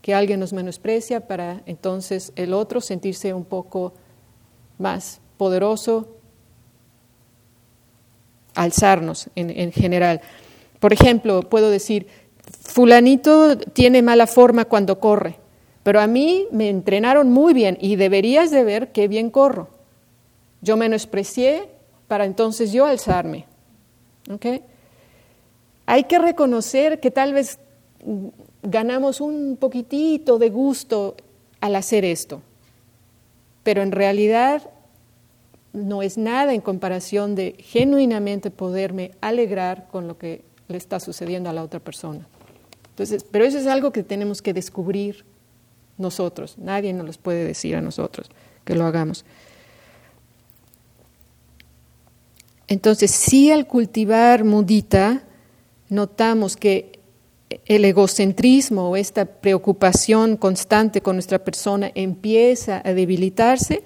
que 0.09 0.15
alguien 0.15 0.41
nos 0.41 0.55
menosprecia 0.55 1.27
para 1.27 1.61
entonces 1.67 2.33
el 2.35 2.55
otro 2.55 2.81
sentirse 2.81 3.35
un 3.35 3.45
poco 3.45 3.93
más 4.79 5.21
poderoso, 5.37 6.17
alzarnos 8.55 9.29
en, 9.35 9.71
general. 9.71 10.23
Por 10.81 10.95
ejemplo, 10.95 11.43
puedo 11.43 11.69
decir, 11.69 12.07
fulanito 12.63 13.59
tiene 13.59 14.01
mala 14.01 14.27
forma 14.27 14.65
cuando 14.65 14.99
corre, 14.99 15.37
pero 15.83 16.01
a 16.01 16.07
mí 16.07 16.47
me 16.53 16.71
entrenaron 16.71 17.31
muy 17.31 17.53
bien 17.53 17.77
y 17.79 17.97
deberías 17.97 18.51
de 18.51 18.65
ver 18.65 18.93
qué 18.93 19.09
bien 19.09 19.29
corro. 19.29 19.69
Yo 20.63 20.79
menosprecié 20.79 21.69
para 22.07 22.25
entonces 22.25 22.73
yo 22.73 22.87
alzarme. 22.87 23.45
Hay 25.85 26.05
que 26.05 26.19
reconocer 26.19 26.99
que 26.99 27.11
tal 27.11 27.35
vez 27.35 27.59
ganamos 28.71 29.21
un 29.21 29.57
poquitito 29.59 30.39
de 30.39 30.51
gusto 30.51 31.17
al 31.61 31.75
hacer 31.75 32.05
esto, 32.05 32.43
pero 33.63 33.83
en 33.83 33.93
realidad 33.93 34.71
no 35.73 36.03
es 36.03 36.19
nada 36.19 36.53
en 36.53 36.61
comparación 36.61 37.35
de 37.35 37.57
genuinamente 37.59 38.51
poderme 38.51 39.13
alegrar 39.21 39.89
con 39.91 40.07
lo 40.07 40.19
que 40.19 40.43
le 40.69 40.77
está 40.77 41.01
sucediendo 41.01 41.49
a 41.49 41.53
la 41.53 41.63
otra 41.63 41.81
persona. 41.81 42.27
Entonces, 42.91 43.25
pero 43.31 43.45
eso 43.45 43.59
es 43.59 43.67
algo 43.67 43.91
que 43.91 44.03
tenemos 44.03 44.43
que 44.43 44.53
descubrir 44.53 45.25
nosotros. 45.97 46.59
Nadie 46.59 46.93
nos 46.93 47.07
los 47.07 47.19
puede 47.19 47.45
decir 47.45 47.75
a 47.75 47.81
nosotros 47.81 48.31
que 48.65 48.75
lo 48.75 48.85
hagamos. 48.85 49.25
Entonces, 52.67 53.11
si 53.11 53.51
al 53.51 53.67
cultivar 53.67 54.45
mudita 54.45 55.23
notamos 55.89 56.57
que 56.57 56.98
el 57.51 57.85
egocentrismo 57.85 58.91
o 58.91 58.97
esta 58.97 59.25
preocupación 59.25 60.37
constante 60.37 61.01
con 61.01 61.17
nuestra 61.17 61.39
persona 61.39 61.91
empieza 61.95 62.83
a 62.85 62.93
debilitarse, 62.93 63.83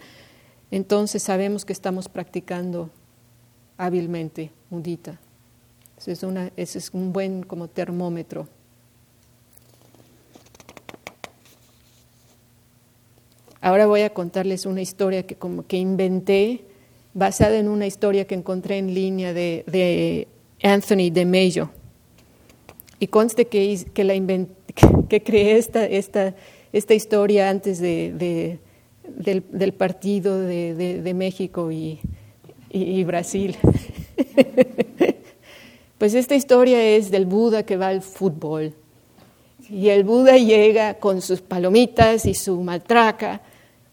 entonces 0.70 1.22
sabemos 1.22 1.64
que 1.64 1.72
estamos 1.72 2.08
practicando 2.08 2.90
hábilmente 3.76 4.50
mudita. 4.70 5.18
Ese 5.98 6.12
es, 6.12 6.22
una, 6.22 6.50
un 6.92 7.12
buen 7.12 7.42
como 7.44 7.68
termómetro. 7.68 8.48
Ahora 13.60 13.86
voy 13.86 14.00
a 14.00 14.10
contarles 14.10 14.66
una 14.66 14.80
historia 14.80 15.24
que 15.24 15.36
como 15.36 15.64
que 15.66 15.76
inventé, 15.76 16.64
basada 17.14 17.56
en 17.58 17.68
una 17.68 17.86
historia 17.86 18.26
que 18.26 18.34
encontré 18.34 18.78
en 18.78 18.92
línea 18.92 19.32
de, 19.32 19.62
de 19.68 20.26
Anthony 20.62 21.10
de 21.12 21.26
Mayo 21.26 21.70
y 23.02 23.08
conste 23.08 23.48
que, 23.48 23.84
que, 23.92 24.04
la 24.04 24.14
que 25.08 25.22
creé 25.24 25.56
esta, 25.56 25.84
esta, 25.84 26.36
esta 26.72 26.94
historia 26.94 27.50
antes 27.50 27.80
de, 27.80 28.60
del, 29.02 29.72
partido 29.72 30.38
de, 30.38 31.12
México 31.12 31.72
y, 31.72 31.98
y, 32.70 33.02
Brasil. 33.02 33.56
pues 35.98 36.14
esta 36.14 36.36
historia 36.36 36.80
es 36.80 37.10
del 37.10 37.26
Buda 37.26 37.64
que 37.64 37.76
va 37.76 37.88
al 37.88 38.02
fútbol. 38.02 38.72
Y 39.68 39.88
el 39.88 40.04
Buda 40.04 40.36
llega 40.36 40.94
con 40.94 41.22
sus 41.22 41.40
palomitas 41.40 42.24
y 42.24 42.34
su 42.34 42.62
matraca 42.62 43.40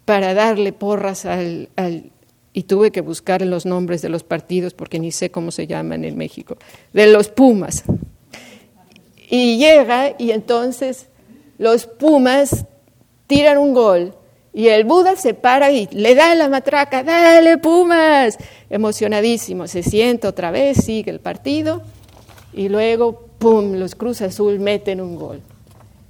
para 0.06 0.36
darle 0.36 0.72
porras 0.72 1.26
al, 1.26 1.69
al, 1.76 2.12
y 2.54 2.62
tuve 2.62 2.91
que 2.91 3.02
buscar 3.02 3.41
los 3.41 3.65
nombres 3.65 4.04
de 4.04 4.10
los 4.10 4.22
partidos 4.24 4.76
porque 4.76 5.00
ni 5.00 5.12
sé 5.12 5.32
cómo 5.32 5.50
se 5.50 5.65
llaman 5.65 6.06
en 6.06 6.15
México, 6.15 6.60
de 6.93 7.08
los 7.08 7.30
Pumas. 7.30 7.86
Y 9.29 9.57
llega 9.57 10.15
y 10.17 10.31
entonces 10.31 11.07
los 11.59 11.85
Pumas 11.85 12.65
tiran 13.27 13.59
un 13.59 13.75
gol 13.75 14.15
y 14.51 14.69
el 14.69 14.85
Buda 14.85 15.15
se 15.15 15.35
para 15.35 15.71
y 15.71 15.87
le 15.91 16.15
da 16.15 16.33
la 16.33 16.49
matraca, 16.49 17.03
dale 17.03 17.59
Pumas, 17.59 18.37
emocionadísimo, 18.69 19.67
se 19.67 19.83
sienta 19.83 20.27
otra 20.27 20.49
vez, 20.49 20.83
sigue 20.83 21.11
el 21.11 21.19
partido 21.19 21.83
y 22.53 22.69
luego, 22.69 23.27
¡pum!, 23.37 23.73
los 23.75 23.93
Cruz 23.93 24.21
Azul 24.23 24.59
meten 24.59 24.99
un 24.99 25.15
gol. 25.15 25.41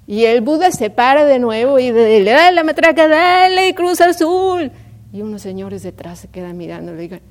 Y 0.07 0.23
el 0.23 0.41
Buda 0.41 0.71
se 0.71 0.89
para 0.89 1.25
de 1.25 1.37
nuevo 1.37 1.77
y 1.77 1.91
le 1.91 2.23
da 2.23 2.51
la 2.51 2.63
matraca, 2.63 3.07
dale 3.07 3.75
Cruz 3.75 3.99
Azul. 3.99 4.71
Y 5.11 5.21
unos 5.21 5.41
señores 5.41 5.83
detrás 5.83 6.19
se 6.19 6.29
quedan 6.29 6.57
mirando, 6.57 6.93
le 6.93 7.01
digan, 7.01 7.21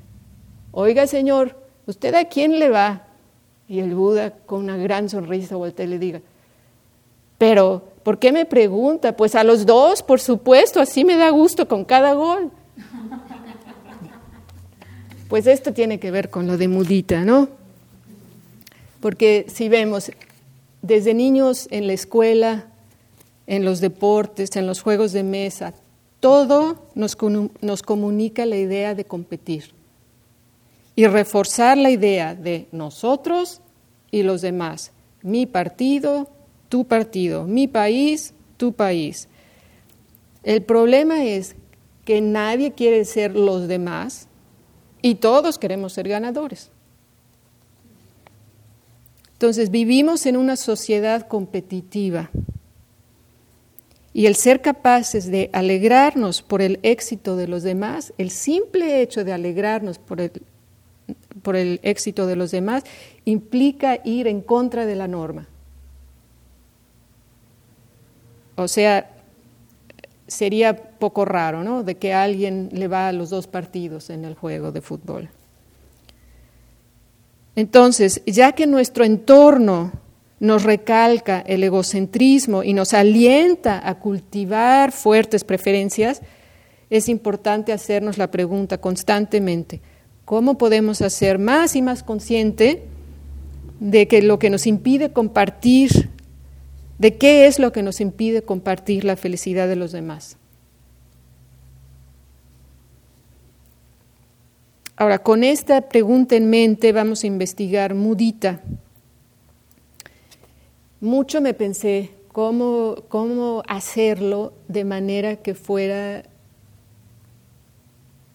oiga 0.71 1.07
señor, 1.07 1.57
¿usted 1.87 2.13
a 2.13 2.25
quién 2.25 2.59
le 2.59 2.69
va? 2.69 3.08
Y 3.69 3.79
el 3.79 3.93
Buda 3.93 4.31
con 4.31 4.63
una 4.63 4.77
gran 4.77 5.09
sonrisa 5.09 5.55
voltea 5.55 5.85
y 5.85 5.89
le 5.89 5.99
diga, 5.99 6.21
pero 7.37 7.83
¿por 8.01 8.17
qué 8.17 8.31
me 8.31 8.45
pregunta? 8.45 9.15
Pues 9.15 9.35
a 9.35 9.43
los 9.43 9.67
dos, 9.67 10.01
por 10.01 10.19
supuesto, 10.19 10.81
así 10.81 11.05
me 11.05 11.15
da 11.15 11.29
gusto 11.29 11.67
con 11.67 11.85
cada 11.85 12.13
gol. 12.13 12.51
Pues 15.29 15.45
esto 15.45 15.73
tiene 15.73 15.99
que 15.99 16.09
ver 16.09 16.31
con 16.31 16.47
lo 16.47 16.57
de 16.57 16.67
mudita, 16.67 17.23
¿no? 17.23 17.49
Porque 18.99 19.45
si 19.47 19.69
vemos, 19.69 20.11
desde 20.81 21.13
niños 21.13 21.67
en 21.69 21.85
la 21.85 21.93
escuela, 21.93 22.65
en 23.45 23.63
los 23.63 23.79
deportes, 23.79 24.55
en 24.55 24.65
los 24.65 24.81
juegos 24.81 25.11
de 25.11 25.21
mesa, 25.21 25.75
todo 26.19 26.87
nos, 26.95 27.15
nos 27.61 27.83
comunica 27.83 28.47
la 28.47 28.57
idea 28.57 28.95
de 28.95 29.05
competir 29.05 29.71
y 30.99 31.07
reforzar 31.07 31.77
la 31.77 31.91
idea 31.91 32.35
de 32.35 32.67
nosotros 32.73 33.61
y 34.11 34.21
los 34.23 34.41
demás, 34.41 34.91
mi 35.21 35.45
partido, 35.45 36.29
tu 36.67 36.83
partido, 36.83 37.45
mi 37.45 37.69
país, 37.69 38.33
tu 38.57 38.73
país. 38.73 39.29
El 40.43 40.61
problema 40.61 41.23
es 41.23 41.55
que 42.03 42.19
nadie 42.19 42.73
quiere 42.73 43.05
ser 43.05 43.33
los 43.33 43.69
demás 43.69 44.27
y 45.01 45.15
todos 45.15 45.57
queremos 45.57 45.93
ser 45.93 46.09
ganadores. 46.09 46.69
Entonces 49.31 49.71
vivimos 49.71 50.25
en 50.25 50.35
una 50.35 50.57
sociedad 50.57 51.29
competitiva 51.29 52.29
y 54.11 54.25
el 54.25 54.35
ser 54.35 54.59
capaces 54.59 55.31
de 55.31 55.49
alegrarnos 55.53 56.41
por 56.41 56.61
el 56.61 56.77
éxito 56.83 57.37
de 57.37 57.47
los 57.47 57.63
demás, 57.63 58.11
el 58.17 58.31
simple 58.31 59.01
hecho 59.01 59.23
de 59.23 59.31
alegrarnos 59.31 59.97
por 59.97 60.19
el 60.19 60.43
por 61.41 61.55
el 61.55 61.79
éxito 61.83 62.27
de 62.27 62.35
los 62.35 62.51
demás, 62.51 62.83
implica 63.25 63.99
ir 64.03 64.27
en 64.27 64.41
contra 64.41 64.85
de 64.85 64.95
la 64.95 65.07
norma. 65.07 65.47
O 68.55 68.67
sea, 68.67 69.09
sería 70.27 70.75
poco 70.75 71.25
raro, 71.25 71.63
¿no? 71.63 71.83
De 71.83 71.95
que 71.95 72.13
alguien 72.13 72.69
le 72.71 72.87
va 72.87 73.07
a 73.07 73.11
los 73.13 73.29
dos 73.29 73.47
partidos 73.47 74.09
en 74.09 74.25
el 74.25 74.35
juego 74.35 74.71
de 74.71 74.81
fútbol. 74.81 75.29
Entonces, 77.55 78.21
ya 78.25 78.53
que 78.53 78.67
nuestro 78.67 79.03
entorno 79.03 79.91
nos 80.39 80.63
recalca 80.63 81.41
el 81.41 81.63
egocentrismo 81.63 82.63
y 82.63 82.73
nos 82.73 82.93
alienta 82.93 83.87
a 83.87 83.99
cultivar 83.99 84.91
fuertes 84.91 85.43
preferencias, 85.43 86.21
es 86.89 87.09
importante 87.09 87.73
hacernos 87.73 88.17
la 88.17 88.31
pregunta 88.31 88.79
constantemente, 88.79 89.81
¿Cómo 90.29 90.59
podemos 90.59 91.01
hacer 91.01 91.39
más 91.39 91.75
y 91.75 91.81
más 91.81 92.03
consciente 92.03 92.83
de 93.79 94.07
que 94.07 94.21
lo 94.21 94.37
que 94.37 94.51
nos 94.51 94.67
impide 94.67 95.11
compartir 95.11 95.89
de 96.99 97.17
qué 97.17 97.47
es 97.47 97.57
lo 97.57 97.71
que 97.71 97.81
nos 97.81 97.99
impide 97.99 98.43
compartir 98.43 99.05
la 99.05 99.15
felicidad 99.15 99.67
de 99.67 99.75
los 99.75 99.91
demás. 99.91 100.37
Ahora, 104.95 105.17
con 105.17 105.43
esta 105.43 105.81
pregunta 105.89 106.35
en 106.35 106.51
mente 106.51 106.91
vamos 106.91 107.23
a 107.23 107.27
investigar 107.27 107.95
mudita. 107.95 108.61
Mucho 111.01 111.41
me 111.41 111.55
pensé 111.55 112.11
cómo, 112.33 112.97
cómo 113.07 113.63
hacerlo 113.65 114.53
de 114.67 114.85
manera 114.85 115.37
que 115.37 115.55
fuera 115.55 116.21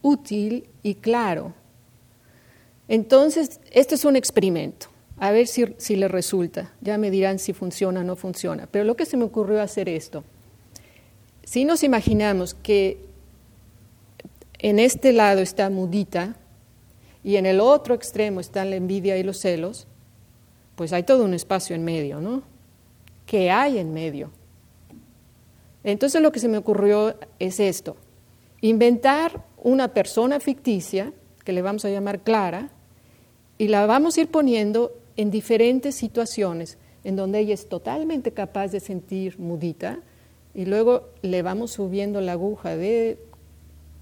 útil 0.02 0.66
y 0.82 0.96
claro. 0.96 1.52
Entonces, 2.88 3.60
esto 3.70 3.94
es 3.94 4.04
un 4.04 4.16
experimento, 4.16 4.88
a 5.18 5.30
ver 5.30 5.46
si, 5.46 5.74
si 5.78 5.96
le 5.96 6.08
resulta. 6.08 6.72
Ya 6.80 6.98
me 6.98 7.10
dirán 7.10 7.38
si 7.38 7.52
funciona 7.52 8.00
o 8.00 8.04
no 8.04 8.16
funciona. 8.16 8.68
Pero 8.70 8.84
lo 8.84 8.96
que 8.96 9.06
se 9.06 9.16
me 9.16 9.24
ocurrió 9.24 9.60
hacer 9.60 9.88
esto. 9.88 10.24
Si 11.44 11.64
nos 11.64 11.82
imaginamos 11.82 12.54
que 12.54 12.98
en 14.58 14.78
este 14.78 15.12
lado 15.12 15.40
está 15.40 15.70
mudita, 15.70 16.36
y 17.24 17.36
en 17.36 17.46
el 17.46 17.58
otro 17.58 17.94
extremo 17.94 18.38
están 18.38 18.70
la 18.70 18.76
envidia 18.76 19.16
y 19.16 19.22
los 19.22 19.38
celos, 19.38 19.86
pues 20.76 20.92
hay 20.92 21.02
todo 21.02 21.24
un 21.24 21.32
espacio 21.32 21.74
en 21.74 21.82
medio, 21.82 22.20
¿no? 22.20 22.42
¿Qué 23.26 23.50
hay 23.50 23.78
en 23.78 23.94
medio? 23.94 24.30
Entonces 25.82 26.20
lo 26.20 26.30
que 26.30 26.40
se 26.40 26.48
me 26.48 26.58
ocurrió 26.58 27.14
es 27.38 27.58
esto, 27.60 27.96
inventar 28.60 29.42
una 29.56 29.88
persona 29.94 30.38
ficticia, 30.38 31.12
que 31.44 31.52
le 31.52 31.62
vamos 31.62 31.84
a 31.86 31.90
llamar 31.90 32.20
Clara, 32.20 32.70
y 33.58 33.68
la 33.68 33.86
vamos 33.86 34.16
a 34.16 34.22
ir 34.22 34.28
poniendo 34.28 34.92
en 35.16 35.30
diferentes 35.30 35.94
situaciones 35.94 36.78
en 37.04 37.16
donde 37.16 37.38
ella 37.38 37.54
es 37.54 37.68
totalmente 37.68 38.32
capaz 38.32 38.68
de 38.68 38.80
sentir 38.80 39.38
mudita, 39.38 40.00
y 40.54 40.64
luego 40.64 41.10
le 41.22 41.42
vamos 41.42 41.72
subiendo 41.72 42.20
la 42.20 42.32
aguja 42.32 42.76
de 42.76 43.18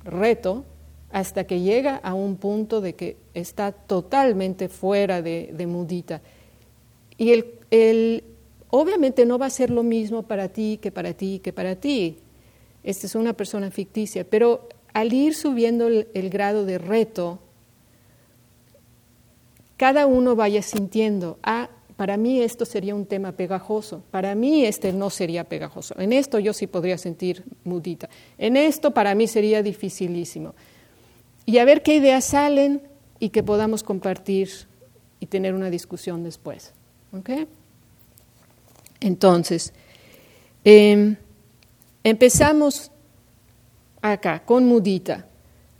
reto 0.04 0.64
hasta 1.10 1.44
que 1.44 1.60
llega 1.60 1.96
a 1.96 2.14
un 2.14 2.36
punto 2.36 2.80
de 2.80 2.94
que 2.94 3.16
está 3.34 3.72
totalmente 3.72 4.68
fuera 4.68 5.22
de, 5.22 5.66
mudita. 5.66 6.20
Y 7.16 7.32
el, 7.70 8.24
obviamente 8.70 9.24
no 9.26 9.38
va 9.38 9.46
a 9.46 9.50
ser 9.50 9.70
lo 9.70 9.82
mismo 9.82 10.22
para 10.24 10.48
ti 10.48 10.78
que 10.80 10.90
para 10.90 11.14
ti 11.14 11.40
que 11.42 11.52
para 11.52 11.76
ti. 11.76 12.18
Esta 12.82 13.06
es 13.06 13.14
una 13.14 13.32
persona 13.32 13.70
ficticia, 13.70 14.24
pero 14.24 14.68
al 14.92 15.12
ir 15.12 15.34
subiendo 15.34 15.86
el, 15.86 16.08
el 16.14 16.30
grado 16.30 16.66
de 16.66 16.78
reto, 16.78 17.38
cada 19.76 20.06
uno 20.06 20.36
vaya 20.36 20.62
sintiendo, 20.62 21.38
ah, 21.42 21.68
para 21.96 22.16
mí 22.16 22.40
esto 22.40 22.64
sería 22.64 22.94
un 22.94 23.06
tema 23.06 23.32
pegajoso, 23.32 24.02
para 24.10 24.34
mí 24.34 24.64
este 24.64 24.92
no 24.92 25.10
sería 25.10 25.44
pegajoso, 25.44 25.94
en 25.98 26.12
esto 26.12 26.38
yo 26.38 26.52
sí 26.52 26.66
podría 26.66 26.98
sentir 26.98 27.44
mudita, 27.64 28.08
en 28.38 28.56
esto 28.56 28.92
para 28.92 29.14
mí 29.14 29.26
sería 29.26 29.62
dificilísimo 29.62 30.54
y 31.46 31.58
a 31.58 31.64
ver 31.64 31.82
qué 31.82 31.96
ideas 31.96 32.24
salen 32.24 32.82
y 33.18 33.30
que 33.30 33.42
podamos 33.42 33.82
compartir 33.82 34.50
y 35.20 35.26
tener 35.26 35.54
una 35.54 35.70
discusión 35.70 36.24
después. 36.24 36.72
Entonces, 39.00 39.72
em, 40.64 41.16
empezamos 42.02 42.90
acá 44.00 44.44
con 44.44 44.66
Mudita. 44.66 45.26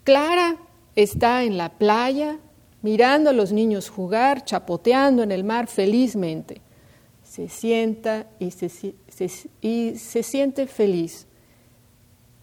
Clara 0.05 0.57
está 0.95 1.43
en 1.43 1.57
la 1.57 1.71
playa 1.71 2.39
mirando 2.83 3.31
a 3.31 3.33
los 3.33 3.53
niños 3.53 3.89
jugar, 3.89 4.45
chapoteando 4.45 5.23
en 5.23 5.33
el 5.33 5.45
mar 5.45 5.69
felizmente. 5.69 6.61
Se 7.23 7.49
sienta 7.49 8.27
y 8.39 8.51
se, 8.51 10.23
siente 10.23 10.67
feliz. 10.67 11.27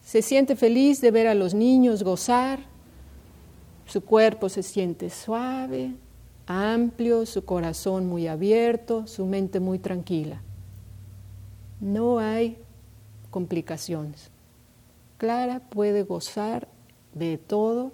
Se 0.01 0.21
siente 0.21 0.55
feliz 0.55 1.01
de 1.01 1.11
ver 1.11 1.27
a 1.27 1.35
los 1.35 1.53
niños 1.53 2.01
gozar, 2.01 2.59
su 3.85 4.01
cuerpo 4.01 4.49
se 4.49 4.63
siente 4.63 5.09
suave, 5.09 5.93
amplio, 6.47 7.25
su 7.27 7.45
corazón 7.45 8.07
muy 8.07 8.27
abierto, 8.27 9.05
su 9.05 9.25
mente 9.25 9.59
muy 9.59 9.77
tranquila. 9.77 10.41
No 11.79 12.17
hay 12.17 12.57
complicaciones. 13.29 14.31
Clara 15.17 15.59
puede 15.59 16.03
gozar 16.03 16.67
de 17.13 17.37
todo 17.37 17.91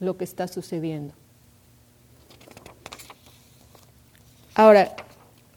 lo 0.00 0.16
que 0.16 0.24
está 0.24 0.48
sucediendo. 0.48 1.14
Ahora, 4.54 4.94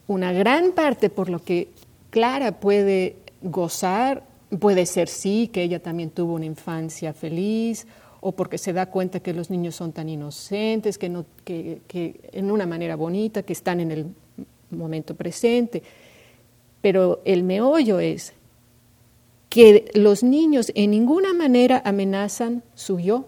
una 0.08 0.32
gran 0.32 0.72
parte 0.72 1.10
por 1.10 1.30
lo 1.30 1.40
que 1.40 1.70
Clara 2.10 2.60
puede 2.60 3.18
gozar, 3.42 4.24
puede 4.60 4.86
ser 4.86 5.10
sí, 5.10 5.50
que 5.52 5.64
ella 5.64 5.82
también 5.82 6.12
tuvo 6.12 6.36
una 6.36 6.46
infancia 6.46 7.14
feliz 7.14 7.88
o 8.22 8.32
porque 8.32 8.58
se 8.58 8.74
da 8.74 8.88
cuenta 8.88 9.20
que 9.20 9.34
los 9.34 9.50
niños 9.50 9.76
son 9.76 9.92
tan 9.92 10.10
inocentes, 10.10 10.98
que, 10.98 11.10
no, 11.10 11.26
que, 11.44 11.82
que 11.88 12.20
en 12.32 12.50
una 12.50 12.66
manera 12.66 12.96
bonita, 12.96 13.44
que 13.44 13.54
están 13.54 13.80
en 13.82 13.92
el 13.92 14.06
momento 14.72 15.14
presente. 15.14 15.84
Pero 16.82 17.22
el 17.26 17.44
meollo 17.44 18.00
es 18.00 18.34
que 19.50 19.92
los 19.94 20.24
niños 20.24 20.72
en 20.74 20.92
ninguna 20.92 21.34
manera 21.34 21.82
amenazan 21.86 22.64
su 22.74 23.00
yo 23.00 23.28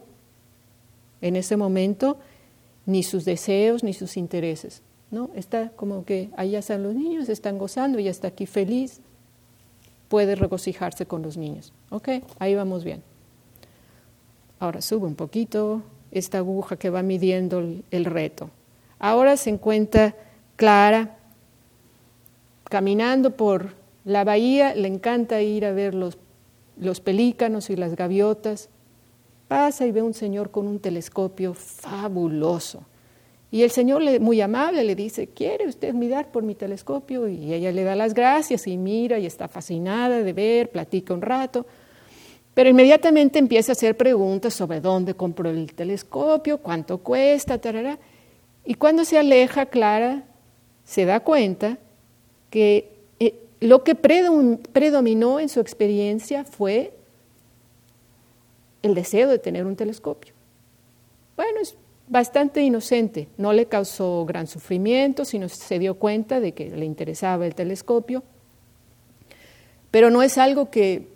en 1.22 1.36
ese 1.36 1.58
momento, 1.58 2.18
ni 2.86 3.04
sus 3.04 3.26
deseos, 3.26 3.84
ni 3.84 3.94
sus 3.94 4.18
intereses. 4.18 4.82
¿No? 5.12 5.30
Está 5.36 5.70
como 5.76 6.06
que 6.06 6.30
allá 6.36 6.60
están 6.60 6.84
los 6.84 6.96
niños, 6.96 7.30
están 7.30 7.58
gozando, 7.58 7.98
ella 7.98 8.12
está 8.12 8.30
aquí 8.30 8.46
feliz, 8.46 9.02
puede 10.08 10.36
regocijarse 10.36 11.06
con 11.06 11.22
los 11.22 11.38
niños. 11.38 11.74
¿Ok? 11.90 12.10
Ahí 12.40 12.56
vamos 12.56 12.84
bien. 12.84 13.04
Ahora 14.60 14.82
sube 14.82 15.06
un 15.06 15.16
poquito 15.16 15.82
esta 16.12 16.40
aguja 16.40 16.78
que 16.78 16.90
va 16.90 17.04
midiendo 17.04 17.60
el, 17.92 18.06
reto. 18.06 18.50
Ahora 19.00 19.38
se 19.38 19.50
encuentra 19.50 20.16
Clara 20.56 21.18
caminando 22.64 23.32
por 23.32 23.74
la 24.04 24.24
bahía, 24.24 24.74
le 24.74 24.88
encanta 24.88 25.42
ir 25.42 25.66
a 25.66 25.72
ver 25.72 25.94
los, 25.94 26.18
los 26.78 27.00
pelícanos 27.02 27.70
y 27.70 27.76
las 27.76 27.96
gaviotas. 27.96 28.70
Pasa 29.48 29.86
y 29.86 29.92
ve 29.92 30.02
un 30.02 30.14
señor 30.14 30.50
con 30.50 30.68
un 30.68 30.80
telescopio 30.80 31.54
fabuloso. 31.54 32.84
Y 33.50 33.64
el 33.64 33.72
señor, 33.72 34.02
muy 34.20 34.42
amable, 34.42 34.84
le 34.84 34.94
dice, 34.94 35.28
¿quiere 35.28 35.68
usted 35.68 35.94
mirar 35.94 36.32
por 36.32 36.44
mi 36.44 36.54
telescopio? 36.54 37.30
Y 37.30 37.54
ella 37.54 37.72
le 37.72 37.84
da 37.84 37.96
las 37.96 38.14
gracias 38.14 38.68
y 38.68 38.78
mira 38.78 39.20
y 39.20 39.26
está 39.26 39.48
fascinada 39.48 40.22
de 40.22 40.34
ver, 40.34 40.70
platica 40.70 41.14
un 41.14 41.22
rato. 41.22 41.66
Pero 42.54 42.70
inmediatamente 42.70 43.40
empieza 43.40 43.72
a 43.72 43.74
hacer 43.74 43.96
preguntas 43.96 44.54
sobre 44.54 44.82
dónde 44.82 45.14
compró 45.14 45.50
el 45.50 45.74
telescopio, 45.74 46.58
cuánto 46.58 46.98
cuesta, 46.98 47.58
tarara. 47.58 48.00
Y 48.66 48.74
cuando 48.74 49.06
se 49.06 49.18
aleja, 49.18 49.68
Clara 49.68 50.24
se 50.84 51.06
da 51.06 51.22
cuenta 51.22 51.78
que 52.50 52.92
eh, 53.20 53.36
lo 53.62 53.84
que 53.84 53.96
predominó 53.96 55.40
en 55.40 55.48
su 55.48 55.62
experiencia 55.62 56.44
fue 56.44 56.94
el 58.82 58.94
deseo 58.94 59.30
de 59.30 59.40
tener 59.40 59.66
un 59.66 59.76
telescopio. 59.76 60.34
Bueno, 61.38 61.60
es 61.62 61.78
bastante 62.08 62.62
inocente, 62.62 63.28
no 63.38 63.54
le 63.54 63.66
causó 63.66 64.26
gran 64.26 64.48
sufrimiento, 64.48 65.26
sino 65.26 65.50
se 65.50 65.80
dio 65.80 65.96
cuenta 65.96 66.40
de 66.40 66.54
que 66.54 66.70
le 66.70 66.86
interesaba 66.86 67.46
el 67.46 67.56
telescopio, 67.56 68.24
pero 69.92 70.10
no 70.10 70.22
es 70.24 70.38
algo 70.38 70.70
que 70.70 71.10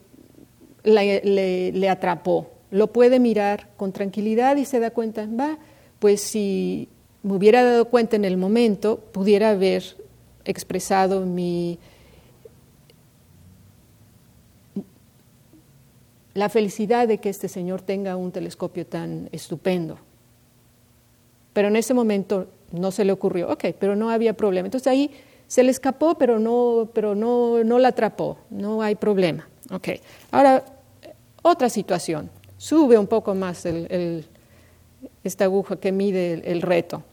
le, 0.83 1.89
atrapó. 1.89 2.49
Lo 2.69 2.87
puede 2.87 3.19
mirar 3.19 3.69
con 3.77 3.91
tranquilidad 3.91 4.57
y 4.57 4.65
se 4.65 4.79
da 4.79 4.91
cuenta, 4.91 5.27
va, 5.27 5.57
pues 5.99 6.21
si 6.21 6.89
me 7.23 7.33
hubiera 7.33 7.63
dado 7.63 7.85
cuenta 7.85 8.15
en 8.15 8.25
el 8.25 8.37
momento, 8.37 8.99
pudiera 9.11 9.51
haber 9.51 9.83
expresado 10.45 11.25
mi 11.25 11.79
la 16.33 16.47
felicidad 16.47 17.09
de 17.09 17.17
que 17.17 17.27
este 17.27 17.49
señor 17.49 17.81
tenga 17.81 18.15
un 18.15 18.31
telescopio 18.31 18.87
tan 18.87 19.27
estupendo. 19.33 19.99
Pero 21.53 21.67
en 21.67 21.75
ese 21.75 21.93
momento 21.93 22.47
no 22.71 22.91
se 22.91 23.05
le 23.05 23.11
ocurrió, 23.11 23.49
ok, 23.51 23.65
pero 23.79 23.95
no 23.95 24.09
había 24.09 24.33
problema. 24.33 24.67
Entonces 24.67 24.87
ahí 24.87 25.11
se 25.47 25.63
le 25.63 25.71
escapó, 25.71 26.15
pero 26.15 26.39
no, 26.39 26.89
pero 26.93 27.15
no, 27.15 27.63
no 27.63 27.79
la 27.79 27.89
atrapó, 27.89 28.37
no 28.49 28.81
hay 28.81 28.95
problema. 28.95 29.47
Okay. 29.69 30.01
Ahora, 30.31 30.63
otra 31.41 31.69
situación. 31.69 32.29
Sube 32.57 32.97
un 32.97 33.07
poco 33.07 33.33
más 33.33 33.65
esta 35.23 35.43
aguja 35.45 35.77
que 35.77 35.91
mide 35.91 36.33
el, 36.33 36.45
el 36.45 36.61
reto. 36.61 37.03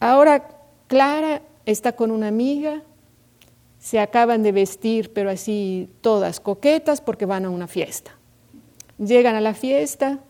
Ahora, 0.00 0.48
Clara 0.86 1.42
está 1.66 1.92
con 1.92 2.10
una 2.10 2.28
amiga, 2.28 2.82
se 3.78 4.00
acaban 4.00 4.42
de 4.42 4.52
vestir, 4.52 5.12
pero 5.12 5.30
así 5.30 5.90
todas 6.00 6.40
coquetas 6.40 7.00
porque 7.00 7.26
van 7.26 7.44
a 7.44 7.50
una 7.50 7.68
fiesta. 7.68 8.12
Llegan 8.98 9.34
a 9.34 9.40
la 9.40 9.54
fiesta, 9.54 10.20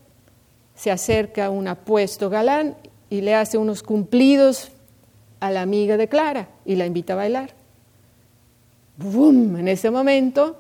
se 0.74 0.90
acerca 0.90 1.50
un 1.50 1.68
apuesto 1.68 2.30
galán 2.30 2.76
y 3.12 3.20
le 3.20 3.34
hace 3.34 3.58
unos 3.58 3.82
cumplidos 3.82 4.70
a 5.38 5.50
la 5.50 5.60
amiga 5.60 5.98
de 5.98 6.08
Clara 6.08 6.48
y 6.64 6.76
la 6.76 6.86
invita 6.86 7.12
a 7.12 7.16
bailar. 7.16 7.54
¡Bum! 8.96 9.54
En 9.58 9.68
ese 9.68 9.90
momento 9.90 10.58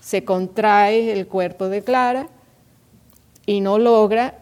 se 0.00 0.24
contrae 0.24 1.10
el 1.10 1.26
cuerpo 1.26 1.68
de 1.68 1.82
Clara 1.82 2.28
y 3.44 3.60
no 3.60 3.80
logra 3.80 4.38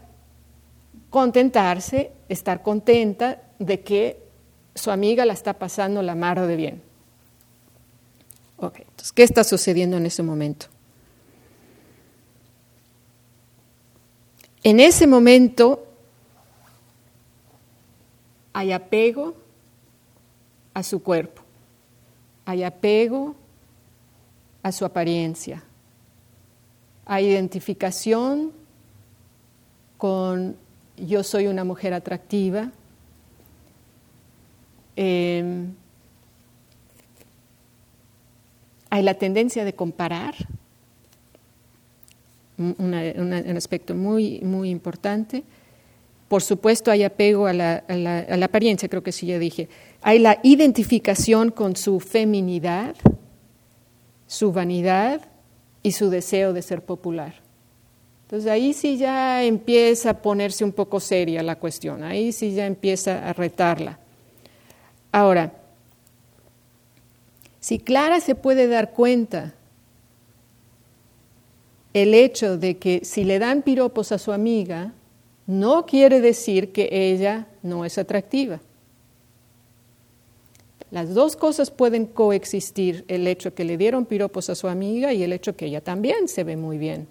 contentarse, 1.09 2.13
estar 2.29 2.63
contenta 2.63 3.41
de 3.59 3.81
que 3.81 4.19
su 4.75 4.91
amiga 4.91 5.25
la 5.25 5.33
está 5.33 5.55
pasando 5.55 6.03
la 6.03 6.15
mar 6.15 6.47
de 6.47 6.55
bien. 6.55 6.83
Entonces, 8.61 9.13
¿qué 9.13 9.23
está 9.23 9.43
sucediendo 9.43 9.97
en 9.97 10.05
ese 10.05 10.23
momento? 10.23 10.67
En 14.63 14.81
ese 14.81 15.07
momento 15.07 15.88
hay 18.53 18.73
apego 18.73 19.35
a 20.75 20.83
su 20.83 21.03
cuerpo, 21.03 21.43
hay 22.45 22.63
apego 22.63 23.35
a 24.63 24.73
su 24.73 24.85
apariencia, 24.85 25.63
hay 27.05 27.27
identificación 27.27 28.53
con 29.97 30.57
yo 30.97 31.23
soy 31.23 31.47
una 31.47 31.65
mujer 31.65 31.95
atractiva, 31.95 32.71
em, 34.97 35.73
hay 38.91 39.03
la 39.03 39.15
tendencia 39.15 39.65
de 39.65 39.75
comparar, 39.75 40.35
un 42.59 43.57
aspecto 43.57 43.95
muy, 43.95 44.41
muy 44.41 44.71
importante. 44.71 45.45
Por 46.29 46.43
supuesto, 46.43 46.91
hay 46.91 47.05
apego 47.05 47.47
a 47.47 47.55
la, 47.55 47.85
a 47.89 47.97
la, 48.37 48.45
apariencia, 48.45 48.89
creo 48.89 49.03
que 49.03 49.13
sí 49.13 49.27
ya 49.27 49.39
dije. 49.39 49.69
Hay 50.03 50.19
la 50.19 50.39
identificación 50.43 51.51
con 51.51 51.75
su 51.75 52.01
feminidad, 52.01 52.95
su 54.27 54.53
vanidad 54.53 55.23
y 55.83 55.93
su 55.93 56.11
deseo 56.11 56.53
de 56.53 56.61
ser 56.61 56.83
popular. 56.85 57.35
Entonces 58.25 58.51
ahí 58.51 58.75
sí 58.75 58.99
ya 58.99 59.43
empieza 59.43 60.11
a 60.11 60.23
ponerse 60.23 60.65
un 60.65 60.73
poco 60.73 61.01
seria 61.01 61.43
la 61.43 61.57
cuestión, 61.57 62.03
ahí 62.03 62.33
sí 62.33 62.53
ya 62.53 62.67
empieza 62.67 63.27
a 63.27 63.33
retarla. 63.33 63.99
Ahora, 65.11 65.55
si 67.59 67.79
Clara 67.79 68.21
se 68.21 68.35
puede 68.35 68.69
dar 68.69 68.91
cuenta 68.93 69.55
el 71.95 72.13
hecho 72.13 72.59
de 72.59 72.77
que 72.77 73.01
si 73.05 73.25
le 73.25 73.39
dan 73.39 73.63
piropos 73.63 74.13
a 74.13 74.19
su 74.19 74.33
amiga, 74.33 74.93
no 75.49 75.87
quiere 75.87 76.21
decir 76.21 76.73
que 76.73 76.91
ella 76.93 77.47
no 77.63 77.87
es 77.87 77.97
atractiva. 77.97 78.61
Las 80.91 81.15
dos 81.15 81.37
cosas 81.37 81.71
pueden 81.71 82.05
coexistir, 82.05 83.07
el 83.09 83.27
hecho 83.27 83.55
que 83.55 83.65
le 83.65 83.79
dieron 83.79 84.05
piropos 84.05 84.51
a 84.51 84.55
su 84.55 84.69
amiga 84.69 85.15
y 85.15 85.23
el 85.23 85.33
hecho 85.33 85.57
que 85.57 85.65
ella 85.65 85.81
también 85.81 86.29
se 86.29 86.45
ve 86.45 86.59
muy 86.59 86.77
bien. 86.77 87.09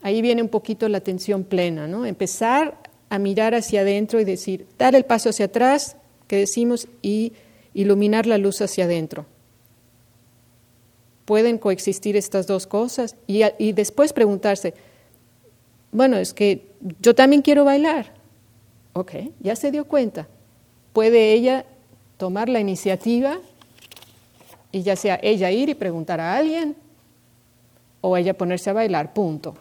Ahí 0.00 0.22
viene 0.22 0.40
un 0.40 0.48
poquito 0.48 0.88
la 0.88 0.98
atención 0.98 1.44
plena, 1.44 1.86
¿no? 1.86 2.06
Empezar 2.06 2.78
a 3.10 3.18
mirar 3.18 3.54
hacia 3.54 3.82
adentro 3.82 4.18
y 4.18 4.24
decir, 4.24 4.66
dar 4.78 4.94
el 4.94 5.04
paso 5.04 5.28
hacia 5.28 5.46
atrás, 5.46 5.96
que 6.26 6.36
decimos, 6.36 6.88
y 7.02 7.34
iluminar 7.74 8.26
la 8.26 8.38
luz 8.38 8.62
hacia 8.62 8.84
adentro. 8.84 9.26
Pueden 11.26 11.58
coexistir 11.58 12.16
estas 12.16 12.46
dos 12.46 12.66
cosas 12.66 13.14
y, 13.26 13.42
y 13.58 13.72
después 13.72 14.14
preguntarse, 14.14 14.72
bueno, 15.92 16.16
es 16.16 16.32
que 16.32 16.67
yo 17.00 17.14
también 17.14 17.42
quiero 17.42 17.64
bailar. 17.64 18.12
Ok, 18.92 19.12
ya 19.40 19.56
se 19.56 19.70
dio 19.70 19.86
cuenta. 19.86 20.26
Puede 20.92 21.32
ella 21.32 21.64
tomar 22.16 22.48
la 22.48 22.60
iniciativa 22.60 23.38
y 24.72 24.82
ya 24.82 24.96
sea 24.96 25.18
ella 25.22 25.50
ir 25.50 25.68
y 25.68 25.74
preguntar 25.74 26.20
a 26.20 26.36
alguien 26.36 26.76
o 28.00 28.16
ella 28.16 28.36
ponerse 28.36 28.70
a 28.70 28.74
bailar, 28.74 29.12
punto. 29.12 29.54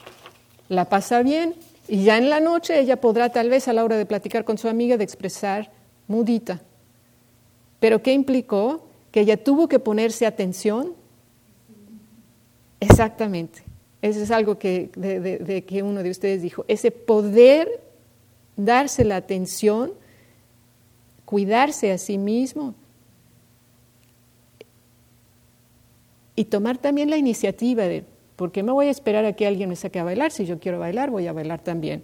La 0.69 0.85
pasa 0.85 1.21
bien 1.21 1.55
y 1.87 2.03
ya 2.03 2.17
en 2.17 2.29
la 2.29 2.39
noche 2.39 2.79
ella 2.79 2.99
podrá 2.99 3.29
tal 3.29 3.49
vez 3.49 3.67
a 3.67 3.73
la 3.73 3.83
hora 3.83 3.97
de 3.97 4.05
platicar 4.05 4.43
con 4.43 4.57
su 4.57 4.67
amiga 4.67 4.97
de 4.97 5.03
expresar 5.03 5.71
mudita. 6.07 6.61
Pero 7.79 8.01
¿qué 8.01 8.13
implicó? 8.13 8.87
Que 9.11 9.21
ella 9.21 9.41
tuvo 9.41 9.67
que 9.67 9.79
ponerse 9.79 10.25
atención. 10.25 10.93
Exactamente. 12.79 13.66
Eso 14.01 14.21
es 14.21 14.31
algo 14.31 14.59
que, 14.59 14.91
de, 14.95 15.63
que 15.65 15.83
uno 15.83 16.03
de 16.03 16.09
ustedes 16.09 16.41
dijo. 16.41 16.65
Ese 16.67 16.91
poder 16.91 17.81
darse 18.55 19.03
la 19.03 19.15
atención, 19.15 19.93
cuidarse 21.25 21.91
a 21.91 21.97
sí 21.97 22.17
mismo 22.17 22.75
y 26.35 26.45
tomar 26.45 26.77
también 26.77 27.09
la 27.09 27.17
iniciativa 27.17 27.83
de, 27.83 28.05
¿por 28.35 28.51
qué 28.51 28.61
me 28.61 28.71
voy 28.71 28.87
a 28.87 28.91
esperar 28.91 29.25
a 29.25 29.33
que 29.33 29.47
alguien 29.47 29.69
me 29.69 29.75
saque 29.75 29.99
a 29.99 30.03
bailar? 30.03 30.31
Si 30.31 30.45
yo 30.45 30.59
quiero 30.59 30.79
bailar, 30.79 31.09
voy 31.09 31.25
a 31.25 31.33
bailar 31.33 31.63
también. 31.63 32.03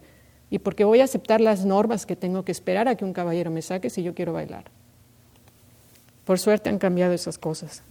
¿Y 0.50 0.58
por 0.58 0.74
qué 0.74 0.84
voy 0.84 1.00
a 1.00 1.04
aceptar 1.04 1.40
las 1.40 1.64
normas 1.64 2.06
que 2.06 2.16
tengo 2.16 2.44
que 2.44 2.52
esperar 2.52 2.88
a 2.88 2.96
que 2.96 3.04
un 3.04 3.12
caballero 3.12 3.50
me 3.50 3.62
saque 3.62 3.90
si 3.90 4.02
yo 4.02 4.14
quiero 4.14 4.32
bailar? 4.32 4.64
Por 6.24 6.38
suerte 6.38 6.70
han 6.70 6.78
cambiado 6.78 7.12
esas 7.12 7.38
cosas. 7.38 7.82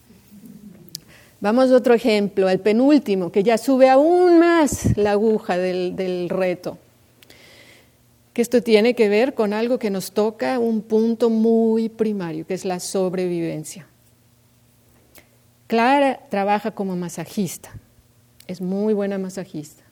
Vamos 1.43 1.71
a 1.71 1.75
otro 1.75 1.93
ejemplo, 1.93 2.47
el 2.47 2.61
penúltimo, 2.61 3.29
que 3.29 3.43
ya 3.43 3.57
sube 3.57 3.89
aún 3.89 4.39
más 4.39 4.95
la 4.95 5.11
aguja 5.11 5.57
del, 5.57 6.29
reto. 6.29 6.77
Que 8.31 8.41
esto 8.41 8.63
tiene 8.63 8.95
que 8.95 9.09
ver 9.09 9.33
con 9.33 9.51
algo 9.51 9.77
que 9.77 9.89
nos 9.89 10.13
toca 10.13 10.57
un 10.57 10.81
punto 10.81 11.29
muy 11.29 11.89
primario, 11.89 12.47
que 12.47 12.53
es 12.53 12.63
la 12.63 12.79
sobrevivencia. 12.79 13.85
Clara 15.67 16.21
trabaja 16.29 16.71
como 16.71 16.95
masajista, 16.95 17.73
es 18.47 18.61
muy 18.61 18.93
buena 18.93 19.17
masajista. 19.17 19.83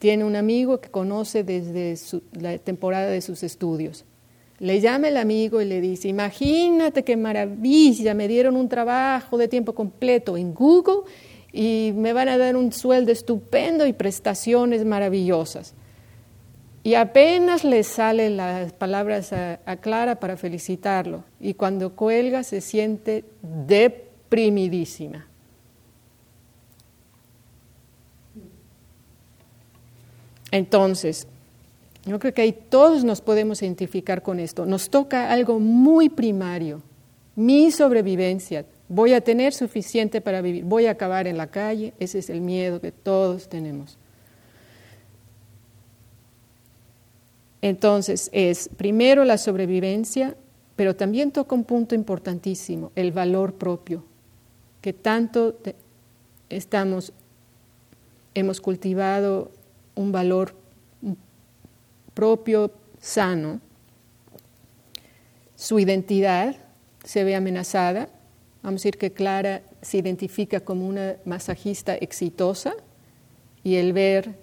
Tiene 0.00 0.24
un 0.24 0.34
amigo 0.34 0.80
que 0.80 0.90
conoce 0.90 1.44
desde 1.44 1.94
la 2.32 2.58
temporada 2.58 3.06
de 3.06 3.20
sus 3.20 3.44
estudios. 3.44 4.04
Le 4.60 4.80
llama 4.80 5.08
el 5.08 5.16
amigo 5.16 5.60
y 5.60 5.64
le 5.64 5.80
dice, 5.80 6.08
imagínate 6.08 7.02
qué 7.02 7.16
maravilla, 7.16 8.14
me 8.14 8.28
dieron 8.28 8.56
un 8.56 8.68
trabajo 8.68 9.36
de 9.36 9.48
tiempo 9.48 9.74
completo 9.74 10.36
en 10.36 10.54
Google 10.54 11.02
y 11.52 11.92
me 11.94 12.12
van 12.12 12.28
a 12.28 12.38
dar 12.38 12.56
un 12.56 12.72
sueldo 12.72 13.10
estupendo 13.12 13.86
y 13.86 13.92
prestaciones 13.92 14.84
maravillosas. 14.84 15.74
Y 16.82 16.94
apenas 16.94 17.64
le 17.64 17.82
salen 17.82 18.36
las 18.36 18.72
palabras 18.72 19.32
a, 19.32 19.58
a, 19.64 19.76
Clara 19.76 20.20
para 20.20 20.36
felicitarlo. 20.36 21.24
Y 21.40 21.54
cuando 21.54 21.96
cuelga 21.96 22.42
se 22.42 22.60
siente 22.60 23.24
deprimidísima. 23.42 25.26
Entonces, 30.50 31.26
yo 32.06 32.18
creo 32.18 32.34
que 32.34 32.42
ahí 32.42 32.52
todos 32.52 33.02
nos 33.02 33.20
podemos 33.20 33.62
identificar 33.62 34.22
con 34.22 34.38
esto. 34.38 34.66
Nos 34.66 34.90
toca 34.90 35.32
algo 35.32 35.58
muy 35.58 36.10
primario, 36.10 36.82
mi 37.34 37.70
sobrevivencia. 37.70 38.66
Voy 38.88 39.14
a 39.14 39.22
tener 39.22 39.54
suficiente 39.54 40.20
para 40.20 40.42
vivir, 40.42 40.64
voy 40.64 40.86
a 40.86 40.90
acabar 40.90 41.26
en 41.26 41.38
la 41.38 41.46
calle, 41.46 41.94
ese 41.98 42.18
es 42.18 42.28
el 42.28 42.42
miedo 42.42 42.80
que 42.80 42.92
todos 42.92 43.48
tenemos. 43.48 43.96
Entonces, 47.62 48.28
es 48.34 48.68
primero 48.76 49.24
la 49.24 49.38
sobrevivencia, 49.38 50.36
pero 50.76 50.94
también 50.94 51.30
toca 51.30 51.54
un 51.54 51.64
punto 51.64 51.94
importantísimo, 51.94 52.92
el 52.94 53.12
valor 53.12 53.54
propio, 53.54 54.04
que 54.82 54.92
tanto 54.92 55.56
estamos, 56.50 57.14
hemos 58.34 58.60
cultivado 58.60 59.50
un 59.94 60.12
valor 60.12 60.48
propio 60.48 60.63
sano, 63.00 63.60
su 65.56 65.78
identidad 65.78 66.56
se 67.04 67.24
ve 67.24 67.34
amenazada. 67.34 68.08
Vamos 68.62 68.80
a 68.80 68.82
decir 68.82 68.98
que 68.98 69.12
Clara 69.12 69.62
se 69.82 69.98
identifica 69.98 70.60
como 70.60 70.86
una 70.86 71.16
masajista 71.24 71.94
exitosa 71.94 72.74
y 73.62 73.76
el 73.76 73.92
ver 73.92 74.36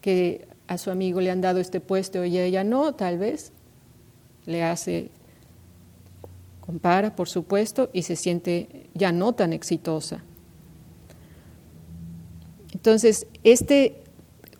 que 0.00 0.46
a 0.66 0.78
su 0.78 0.90
amigo 0.90 1.20
le 1.20 1.30
han 1.30 1.40
dado 1.40 1.60
este 1.60 1.80
puesto 1.80 2.24
y 2.24 2.36
a 2.38 2.44
ella 2.44 2.64
no, 2.64 2.94
tal 2.94 3.18
vez, 3.18 3.52
le 4.46 4.62
hace, 4.62 5.10
compara, 6.60 7.14
por 7.14 7.28
supuesto, 7.28 7.90
y 7.92 8.02
se 8.02 8.16
siente 8.16 8.88
ya 8.94 9.12
no 9.12 9.32
tan 9.32 9.52
exitosa. 9.52 10.22
Entonces, 12.72 13.26
este 13.44 14.03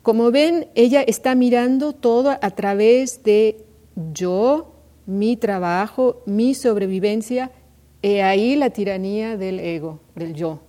como 0.04 0.30
ven, 0.30 0.68
ella 0.74 1.00
está 1.00 1.34
mirando 1.34 1.94
todo 1.94 2.36
a 2.42 2.50
través 2.50 3.22
de 3.22 3.64
yo, 4.12 4.74
mi 5.06 5.38
trabajo, 5.38 6.22
mi 6.26 6.54
sobrevivencia, 6.54 7.50
y 8.02 8.18
ahí 8.18 8.54
la 8.54 8.68
tiranía 8.68 9.38
del 9.38 9.58
ego, 9.60 10.00
del 10.14 10.34
yo. 10.34 10.60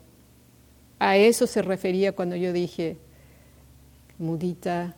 A 1.00 1.18
eso 1.18 1.48
se 1.48 1.62
refería 1.62 2.14
cuando 2.14 2.38
yo 2.38 2.54
dije, 2.54 2.96
mudita 4.20 4.96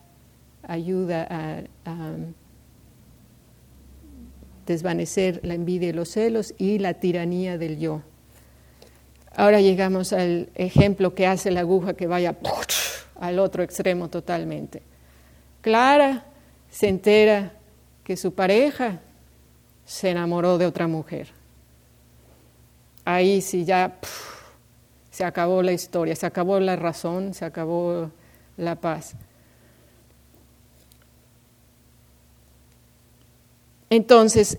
ayuda 0.62 1.26
a, 1.28 1.64
a 1.84 2.12
desvanecer 4.66 5.40
la 5.42 5.54
envidia 5.54 5.88
y 5.88 5.92
los 5.92 6.10
celos 6.10 6.54
y 6.58 6.78
la 6.78 6.94
tiranía 6.94 7.58
del 7.58 7.80
yo. 7.80 8.02
Ahora 9.34 9.60
llegamos 9.60 10.12
al 10.12 10.50
ejemplo 10.54 11.16
que 11.16 11.26
hace 11.26 11.50
la 11.50 11.60
aguja 11.60 11.94
que 11.94 12.06
vaya 12.06 12.36
al 13.18 13.38
otro 13.38 13.62
extremo 13.62 14.08
totalmente. 14.08 14.82
Clara 15.60 16.24
se 16.70 16.88
entera 16.88 17.52
que 18.04 18.16
su 18.16 18.32
pareja 18.34 19.00
se 19.84 20.10
enamoró 20.10 20.58
de 20.58 20.66
otra 20.66 20.86
mujer. 20.86 21.28
Ahí 23.04 23.40
sí 23.40 23.64
ya 23.64 23.98
se 25.10 25.24
acabó 25.24 25.62
la 25.62 25.72
historia, 25.72 26.14
se 26.14 26.26
acabó 26.26 26.60
la 26.60 26.76
razón, 26.76 27.34
se 27.34 27.44
acabó 27.44 28.10
la 28.56 28.76
paz. 28.76 29.14
Entonces, 33.90 34.58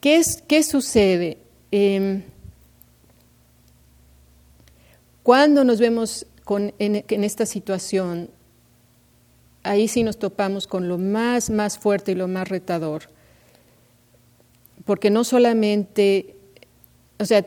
¿qué, 0.00 0.22
qué 0.46 0.62
sucede? 0.62 1.38
Em, 1.70 2.22
cuando 5.22 5.64
nos 5.64 5.78
vemos 5.80 6.24
en, 6.56 7.24
esta 7.24 7.44
situación, 7.44 8.30
ahí 9.62 9.88
sí 9.88 10.02
nos 10.02 10.18
topamos 10.18 10.66
con 10.66 10.88
lo 10.88 10.96
más, 10.96 11.50
más 11.50 11.78
fuerte 11.78 12.12
y 12.12 12.14
lo 12.14 12.28
más 12.28 12.48
retador. 12.48 13.02
Porque 14.84 15.10
no 15.10 15.24
solamente, 15.24 16.36
o 17.18 17.26
sea, 17.26 17.44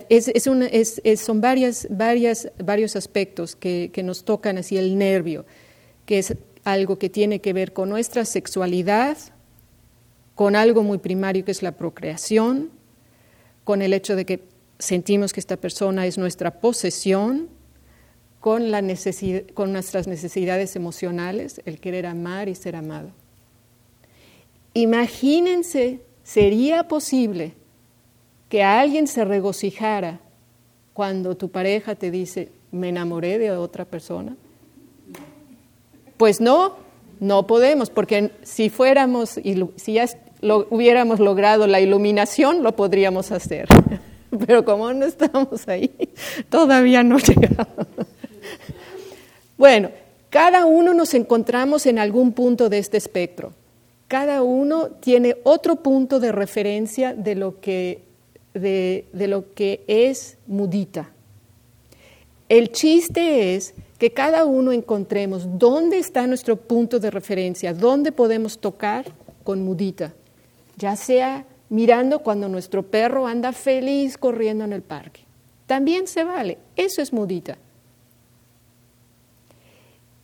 son 1.18 1.42
varias, 1.42 1.88
varias, 1.90 2.52
varios 2.64 2.96
aspectos 2.96 3.56
que, 3.56 3.90
que 3.92 4.04
nos 4.04 4.24
tocan 4.24 4.60
así 4.60 4.78
el 4.78 4.98
nervio, 4.98 5.46
que 6.06 6.20
es 6.20 6.36
algo 6.64 7.00
que 7.00 7.10
tiene 7.10 7.42
que 7.42 7.54
ver 7.54 7.74
con 7.74 7.90
nuestra 7.90 8.26
sexualidad, 8.26 9.18
con 10.36 10.56
algo 10.56 10.84
muy 10.84 11.00
primario 11.00 11.44
que 11.44 11.52
es 11.52 11.64
la 11.64 11.72
procreación, 11.72 12.70
con 13.64 13.82
el 13.82 13.94
hecho 13.94 14.16
de 14.16 14.26
que 14.26 14.44
sentimos 14.80 15.34
que 15.34 15.40
esta 15.40 15.58
persona 15.58 16.06
es 16.06 16.18
nuestra 16.18 16.60
posesión, 16.60 17.50
con, 18.42 18.72
la 18.72 18.84
con 19.54 19.72
nuestras 19.72 20.08
necesidades 20.08 20.76
emocionales, 20.76 21.62
el 21.66 21.80
querer 21.80 22.08
amar 22.08 22.50
y 22.50 22.56
ser 22.56 22.76
amado. 22.76 23.12
Imagínense, 24.74 26.02
sería 26.24 26.88
posible 26.88 27.54
que 28.50 28.64
alguien 28.64 29.08
se 29.08 29.24
regocijara 29.24 30.20
cuando 30.94 31.38
tu 31.38 31.50
pareja 31.50 31.94
te 31.94 32.10
dice, 32.10 32.52
me 32.72 32.90
enamoré 32.90 33.38
de 33.38 33.52
otra 33.52 33.86
persona. 33.86 34.36
Pues 36.18 36.42
no, 36.42 36.78
no 37.20 37.46
podemos, 37.46 37.92
porque 37.92 38.32
si 38.42 38.70
fuéramos, 38.70 39.40
si 39.76 39.94
ya 39.94 40.06
lo, 40.42 40.68
hubiéramos 40.72 41.20
logrado 41.20 41.68
la 41.68 41.80
iluminación, 41.80 42.64
lo 42.64 42.76
podríamos 42.76 43.32
hacer. 43.32 43.68
Pero 44.48 44.66
como 44.66 44.92
no 44.94 45.06
estamos 45.06 45.68
ahí, 45.68 45.92
todavía 46.50 47.04
no 47.04 47.18
llegamos. 47.20 47.88
Bueno, 49.62 49.92
cada 50.32 50.66
uno 50.66 50.96
nos 50.96 51.14
encontramos 51.14 51.86
en 51.86 52.00
algún 52.00 52.32
punto 52.32 52.68
de 52.68 52.80
este 52.80 52.98
espectro. 52.98 53.54
Cada 54.08 54.42
uno 54.42 54.88
tiene 54.88 55.38
otro 55.44 55.76
punto 55.76 56.20
de 56.20 56.32
referencia 56.32 57.14
de 57.14 57.36
lo 57.36 57.62
que, 57.62 58.02
de, 58.56 59.06
lo 59.14 59.54
que 59.54 59.84
es 59.86 60.40
mudita. 60.48 61.12
El 62.50 62.72
chiste 62.72 63.54
es 63.54 63.76
que 64.00 64.10
cada 64.10 64.46
uno 64.46 64.72
encontremos 64.72 65.44
dónde 65.60 66.00
está 66.00 66.26
nuestro 66.26 66.56
punto 66.56 66.98
de 66.98 67.12
referencia, 67.12 67.72
dónde 67.72 68.12
podemos 68.12 68.58
tocar 68.58 69.06
con 69.44 69.64
mudita, 69.64 70.12
ya 70.76 70.96
sea 70.96 71.46
mirando 71.70 72.24
cuando 72.24 72.50
nuestro 72.50 72.82
perro 72.82 73.28
anda 73.28 73.52
feliz 73.52 74.18
corriendo 74.18 74.64
en 74.64 74.74
el 74.74 74.82
parque. 74.82 75.22
También 75.68 76.08
se 76.08 76.24
vale, 76.24 76.58
eso 76.76 77.04
es 77.04 77.14
mudita. 77.14 77.60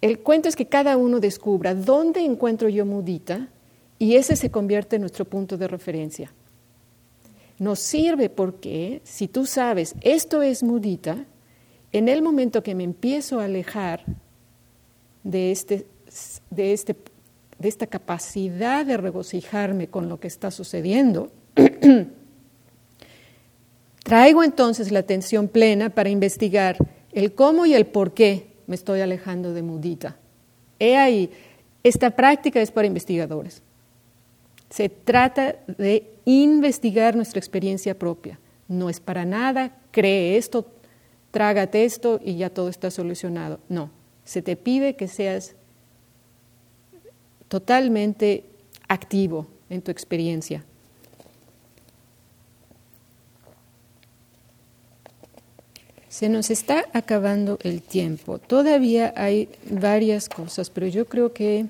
El 0.02 0.20
cuento 0.20 0.48
es 0.48 0.56
que 0.56 0.68
cada 0.68 0.98
uno 0.98 1.20
descubra 1.20 1.74
dónde 1.74 2.22
encuentro 2.22 2.70
yo 2.70 2.86
mudita 2.86 3.48
y 4.00 4.16
ese 4.16 4.36
se 4.36 4.52
convierte 4.52 4.98
en 4.98 5.02
nuestro 5.02 5.26
punto 5.26 5.58
de 5.58 5.68
referencia. 5.68 6.32
Nos 7.58 7.80
sirve 7.80 8.30
porque 8.30 9.02
si 9.04 9.28
tú 9.28 9.46
sabes 9.48 9.96
esto 10.02 10.44
es 10.44 10.62
mudita, 10.62 11.26
en 11.92 12.10
el 12.10 12.22
momento 12.22 12.62
que 12.62 12.76
me 12.76 12.84
empiezo 12.84 13.40
a 13.40 13.46
alejar 13.46 14.04
de, 15.24 15.52
este, 15.52 15.88
de, 16.52 16.74
este, 16.74 16.96
de 17.58 17.68
esta 17.68 17.88
capacidad 17.88 18.86
de 18.86 18.98
regocijarme 18.98 19.88
con 19.88 20.10
lo 20.10 20.20
que 20.20 20.28
está 20.28 20.52
sucediendo, 20.52 21.32
traigo 24.04 24.44
entonces 24.44 24.92
la 24.92 25.00
atención 25.00 25.48
plena 25.48 25.90
para 25.90 26.10
investigar 26.10 26.78
el 27.12 27.34
cómo 27.34 27.66
y 27.66 27.74
el 27.74 27.88
por 27.88 28.14
qué 28.14 28.47
me 28.68 28.76
estoy 28.76 29.02
alejando 29.02 29.54
de 29.54 29.64
mudita. 29.64 30.18
He 30.80 30.96
ahí, 30.96 31.32
esta 31.84 32.12
práctica 32.12 32.62
es 32.62 32.70
para 32.70 32.88
investigadores. 32.88 33.64
Se 34.70 34.90
trata 34.90 35.56
de 35.78 36.12
investigar 36.26 37.16
nuestra 37.16 37.40
experiencia 37.40 37.98
propia. 37.98 38.38
No 38.68 38.90
es 38.90 39.00
para 39.00 39.26
nada, 39.26 39.78
cree 39.92 40.38
esto, 40.38 40.68
trágate 41.32 41.86
esto 41.86 42.20
y 42.24 42.36
ya 42.36 42.50
todo 42.50 42.68
está 42.68 42.92
solucionado. 42.92 43.60
No, 43.70 43.90
se 44.26 44.42
te 44.42 44.58
pide 44.58 44.96
que 44.96 45.08
seas 45.08 45.56
totalmente 47.48 48.44
activo 48.90 49.48
en 49.70 49.82
tu 49.82 49.92
experiencia. 49.92 50.66
Se 56.18 56.30
nos 56.30 56.50
está 56.50 56.86
acabando 56.94 57.60
el 57.62 57.84
tiempo. 57.84 58.40
Todavía 58.40 59.14
hay 59.16 59.50
varias 59.70 60.30
cosas, 60.30 60.72
pero 60.72 60.88
yo 60.88 61.06
creo 61.06 61.32
que... 61.32 61.68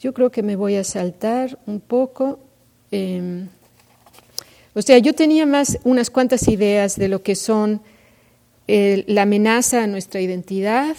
Yo 0.00 0.14
creo 0.14 0.30
que 0.30 0.42
me 0.42 0.56
voy 0.56 0.76
a 0.76 0.82
saltar 0.82 1.58
un 1.66 1.80
poco. 1.80 2.38
Em, 2.90 3.48
o 4.72 4.80
sea, 4.80 4.96
yo 4.96 5.12
tenía 5.12 5.44
más 5.44 5.78
unas 5.84 6.08
cuantas 6.08 6.48
ideas 6.48 6.96
de 6.96 7.08
lo 7.08 7.22
que 7.22 7.34
son 7.34 7.82
eh, 8.66 9.04
la 9.08 9.22
amenaza 9.22 9.84
a 9.84 9.86
nuestra 9.86 10.22
identidad, 10.22 10.96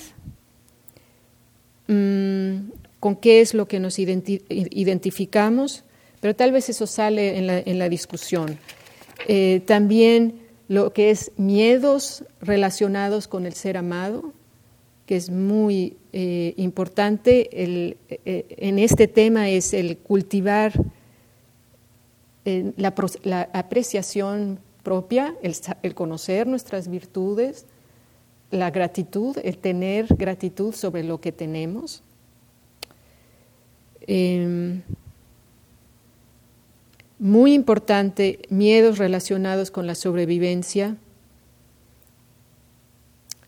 mm, 1.88 2.83
con 3.04 3.18
qué 3.18 3.42
es 3.42 3.54
lo 3.54 3.68
que 3.68 3.82
nos 3.82 4.00
identificamos, 4.00 5.84
pero 6.22 6.34
tal 6.38 6.54
vez 6.54 6.70
eso 6.70 6.88
sale 6.88 7.38
en 7.38 7.78
la, 7.78 7.90
discusión. 7.90 8.58
Eh, 9.28 9.62
también 9.66 10.40
lo 10.70 10.94
que 10.94 11.10
es 11.10 11.34
miedos 11.36 12.24
relacionados 12.40 13.28
con 13.28 13.46
el 13.46 13.56
ser 13.56 13.76
amado, 13.76 14.32
que 15.06 15.18
es 15.18 15.30
muy 15.30 15.98
eh, 16.14 16.54
importante 16.56 17.50
eh, 17.52 17.98
en 18.56 18.80
este 18.80 19.10
tema, 19.10 19.50
es 19.50 19.74
el 19.74 19.98
cultivar 19.98 20.72
la, 22.46 22.94
apreciación 23.52 24.60
propia, 24.82 25.36
el 25.42 25.94
conocer 25.94 26.48
nuestras 26.48 26.88
virtudes, 26.88 27.66
la 28.50 28.72
gratitud, 28.72 29.38
el 29.44 29.58
tener 29.58 30.08
gratitud 30.16 30.74
sobre 30.74 31.04
lo 31.04 31.20
que 31.20 31.34
tenemos 31.34 32.02
Em, 34.08 34.82
muy 37.20 37.54
importante, 37.54 38.40
miedos 38.50 38.98
relacionados 38.98 39.72
con 39.72 39.88
la 39.88 39.96
sobrevivencia. 39.96 40.98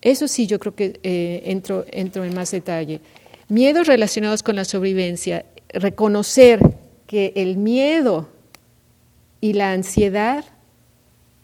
Eso 0.02 0.28
sí, 0.28 0.48
yo 0.48 0.60
creo 0.60 0.76
que 0.76 1.00
eh, 1.04 1.42
entro, 1.46 1.86
entro 1.92 2.24
en 2.24 2.34
más 2.34 2.52
detalle. 2.52 3.02
Miedos 3.50 3.88
relacionados 3.88 4.44
con 4.44 4.56
la 4.56 4.66
sobrevivencia. 4.66 5.46
Reconocer 5.70 6.60
que 7.08 7.34
el 7.36 7.58
miedo 7.58 8.30
y 9.42 9.54
la 9.54 9.74
ansiedad 9.74 10.46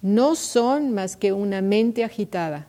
no 0.01 0.35
son 0.35 0.91
más 0.91 1.17
que 1.17 1.33
una 1.33 1.61
mente 1.61 2.03
agitada. 2.03 2.67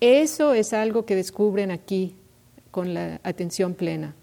Eso 0.00 0.54
es 0.54 0.72
algo 0.72 1.04
que 1.04 1.14
descubren 1.14 1.70
aquí 1.70 2.14
con 2.70 2.94
la 2.94 3.20
atención 3.22 3.74
plena. 3.74 4.14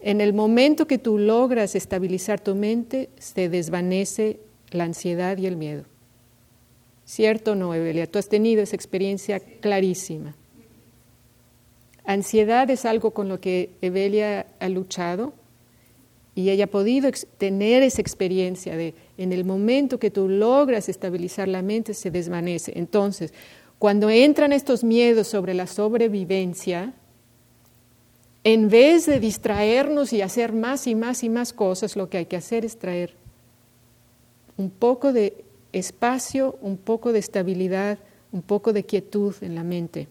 En 0.00 0.20
el 0.20 0.32
momento 0.32 0.86
que 0.86 0.98
tú 0.98 1.18
logras 1.18 1.74
estabilizar 1.74 2.40
tu 2.40 2.54
mente, 2.54 3.10
se 3.18 3.48
desvanece 3.48 4.40
la 4.70 4.84
ansiedad 4.84 5.36
y 5.36 5.46
el 5.46 5.56
miedo. 5.56 5.84
¿Cierto 7.04 7.52
o 7.52 7.54
no, 7.54 7.74
Evelia? 7.74 8.06
Tú 8.06 8.18
has 8.18 8.28
tenido 8.28 8.62
esa 8.62 8.76
experiencia 8.76 9.40
clarísima. 9.40 10.34
Ansiedad 12.04 12.70
es 12.70 12.84
algo 12.84 13.10
con 13.10 13.28
lo 13.28 13.40
que 13.40 13.70
Evelia 13.82 14.46
ha 14.58 14.68
luchado 14.68 15.34
y 16.34 16.50
ella 16.50 16.64
ha 16.64 16.68
podido 16.68 17.10
tener 17.36 17.82
esa 17.82 18.00
experiencia 18.00 18.76
de 18.76 18.94
en 19.18 19.32
el 19.32 19.44
momento 19.44 19.98
que 19.98 20.10
tú 20.10 20.28
logras 20.28 20.88
estabilizar 20.88 21.48
la 21.48 21.62
mente 21.62 21.92
se 21.92 22.10
desvanece. 22.10 22.72
Entonces, 22.76 23.34
cuando 23.78 24.08
entran 24.08 24.52
estos 24.52 24.82
miedos 24.82 25.26
sobre 25.26 25.52
la 25.52 25.66
sobrevivencia, 25.66 26.94
En 28.42 28.68
vez 28.68 29.06
de 29.06 29.20
distraernos 29.20 30.12
y 30.12 30.22
hacer 30.22 30.52
más 30.52 30.86
y 30.86 30.94
más 30.94 31.22
y 31.22 31.28
más 31.28 31.52
cosas, 31.52 31.96
lo 31.96 32.08
que 32.08 32.18
hay 32.18 32.26
que 32.26 32.36
hacer 32.36 32.64
es 32.64 32.78
traer 32.78 33.14
un 34.56 34.70
poco 34.70 35.12
de 35.12 35.44
espacio, 35.72 36.58
un 36.62 36.76
poco 36.76 37.12
de 37.12 37.18
estabilidad, 37.18 37.98
un 38.32 38.42
poco 38.42 38.72
de 38.72 38.84
quietud 38.84 39.34
en 39.42 39.54
la 39.54 39.64
mente. 39.64 40.08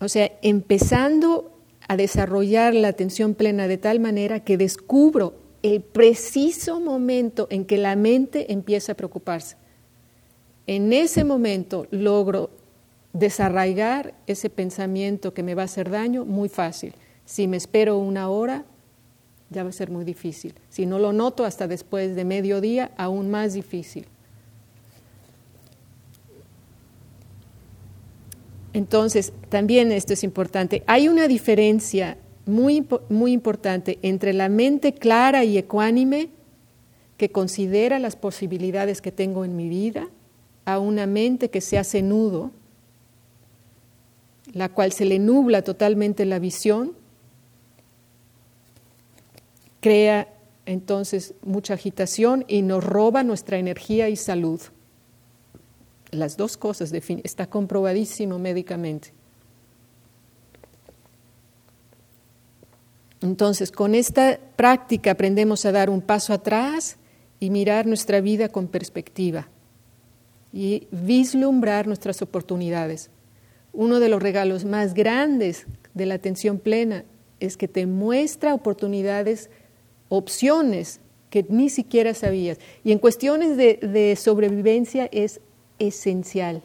O 0.00 0.08
sea, 0.08 0.30
empezando 0.42 1.52
a 1.88 1.96
desarrollar 1.96 2.74
la 2.74 2.88
atención 2.88 3.34
plena 3.34 3.66
de 3.68 3.76
tal 3.76 4.00
manera 4.00 4.40
que 4.40 4.56
descubro 4.56 5.34
el 5.62 5.82
preciso 5.82 6.80
momento 6.80 7.48
en 7.50 7.64
que 7.64 7.76
la 7.76 7.96
mente 7.96 8.52
empieza 8.52 8.92
a 8.92 8.96
preocuparse. 8.96 9.56
En 10.66 10.92
ese 10.92 11.24
momento 11.24 11.86
logro 11.90 12.50
desarraigar 13.12 14.14
ese 14.26 14.50
pensamiento 14.50 15.34
que 15.34 15.42
me 15.42 15.54
va 15.54 15.62
a 15.62 15.64
hacer 15.66 15.90
daño 15.90 16.24
muy 16.24 16.48
fácil. 16.48 16.94
Si 17.24 17.48
me 17.48 17.56
espero 17.56 17.98
una 17.98 18.28
hora, 18.28 18.64
ya 19.50 19.64
va 19.64 19.70
a 19.70 19.72
ser 19.72 19.90
muy 19.90 20.04
difícil. 20.04 20.54
Si 20.68 20.86
no 20.86 20.98
lo 20.98 21.12
noto 21.12 21.44
hasta 21.44 21.66
después 21.66 22.14
de 22.14 22.24
mediodía, 22.24 22.92
aún 22.96 23.30
más 23.30 23.54
difícil. 23.54 24.06
Entonces, 28.72 29.32
también 29.48 29.90
esto 29.90 30.12
es 30.12 30.22
importante. 30.22 30.84
Hay 30.86 31.08
una 31.08 31.26
diferencia 31.26 32.16
muy, 32.46 32.86
muy 33.08 33.32
importante 33.32 33.98
entre 34.02 34.32
la 34.32 34.48
mente 34.48 34.94
clara 34.94 35.44
y 35.44 35.58
ecuánime, 35.58 36.28
que 37.16 37.30
considera 37.30 37.98
las 37.98 38.16
posibilidades 38.16 39.02
que 39.02 39.12
tengo 39.12 39.44
en 39.44 39.56
mi 39.56 39.68
vida, 39.68 40.08
a 40.64 40.78
una 40.78 41.06
mente 41.06 41.50
que 41.50 41.60
se 41.60 41.76
hace 41.76 42.00
nudo, 42.00 42.52
la 44.52 44.68
cual 44.68 44.92
se 44.92 45.04
le 45.04 45.18
nubla 45.18 45.62
totalmente 45.62 46.24
la 46.24 46.38
visión, 46.38 46.92
crea 49.80 50.28
entonces 50.66 51.34
mucha 51.42 51.74
agitación 51.74 52.44
y 52.46 52.62
nos 52.62 52.84
roba 52.84 53.22
nuestra 53.22 53.58
energía 53.58 54.08
y 54.08 54.16
salud. 54.16 54.60
Las 56.10 56.36
dos 56.36 56.56
cosas 56.56 56.92
está 56.92 57.46
comprobadísimo 57.48 58.38
médicamente. 58.38 59.12
Entonces, 63.22 63.70
con 63.70 63.94
esta 63.94 64.38
práctica 64.56 65.10
aprendemos 65.10 65.64
a 65.66 65.72
dar 65.72 65.90
un 65.90 66.00
paso 66.00 66.32
atrás 66.32 66.96
y 67.38 67.50
mirar 67.50 67.86
nuestra 67.86 68.20
vida 68.20 68.48
con 68.48 68.66
perspectiva 68.66 69.48
y 70.52 70.88
vislumbrar 70.90 71.86
nuestras 71.86 72.22
oportunidades. 72.22 73.10
Uno 73.72 74.00
de 74.00 74.08
los 74.08 74.22
regalos 74.22 74.64
más 74.64 74.94
grandes 74.94 75.66
de 75.94 76.06
la 76.06 76.14
atención 76.14 76.58
plena 76.58 77.04
es 77.40 77.56
que 77.56 77.68
te 77.68 77.86
muestra 77.86 78.54
oportunidades, 78.54 79.50
opciones 80.08 81.00
que 81.30 81.46
ni 81.48 81.70
siquiera 81.70 82.12
sabías. 82.14 82.58
Y 82.84 82.92
en 82.92 82.98
cuestiones 82.98 83.56
de, 83.56 84.16
sobrevivencia 84.16 85.08
es 85.12 85.40
esencial, 85.78 86.62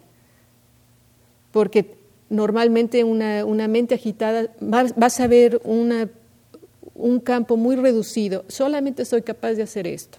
porque 1.51 1.95
normalmente 2.29 3.03
una, 3.03 3.67
mente 3.67 3.95
agitada 3.95 4.53
vas 4.59 5.19
a 5.19 5.27
ver 5.27 5.61
un 5.63 7.19
campo 7.19 7.55
muy 7.55 7.75
reducido, 7.75 8.43
solamente 8.47 9.05
soy 9.05 9.21
capaz 9.21 9.53
de 9.53 9.63
hacer 9.63 9.87
esto. 9.87 10.17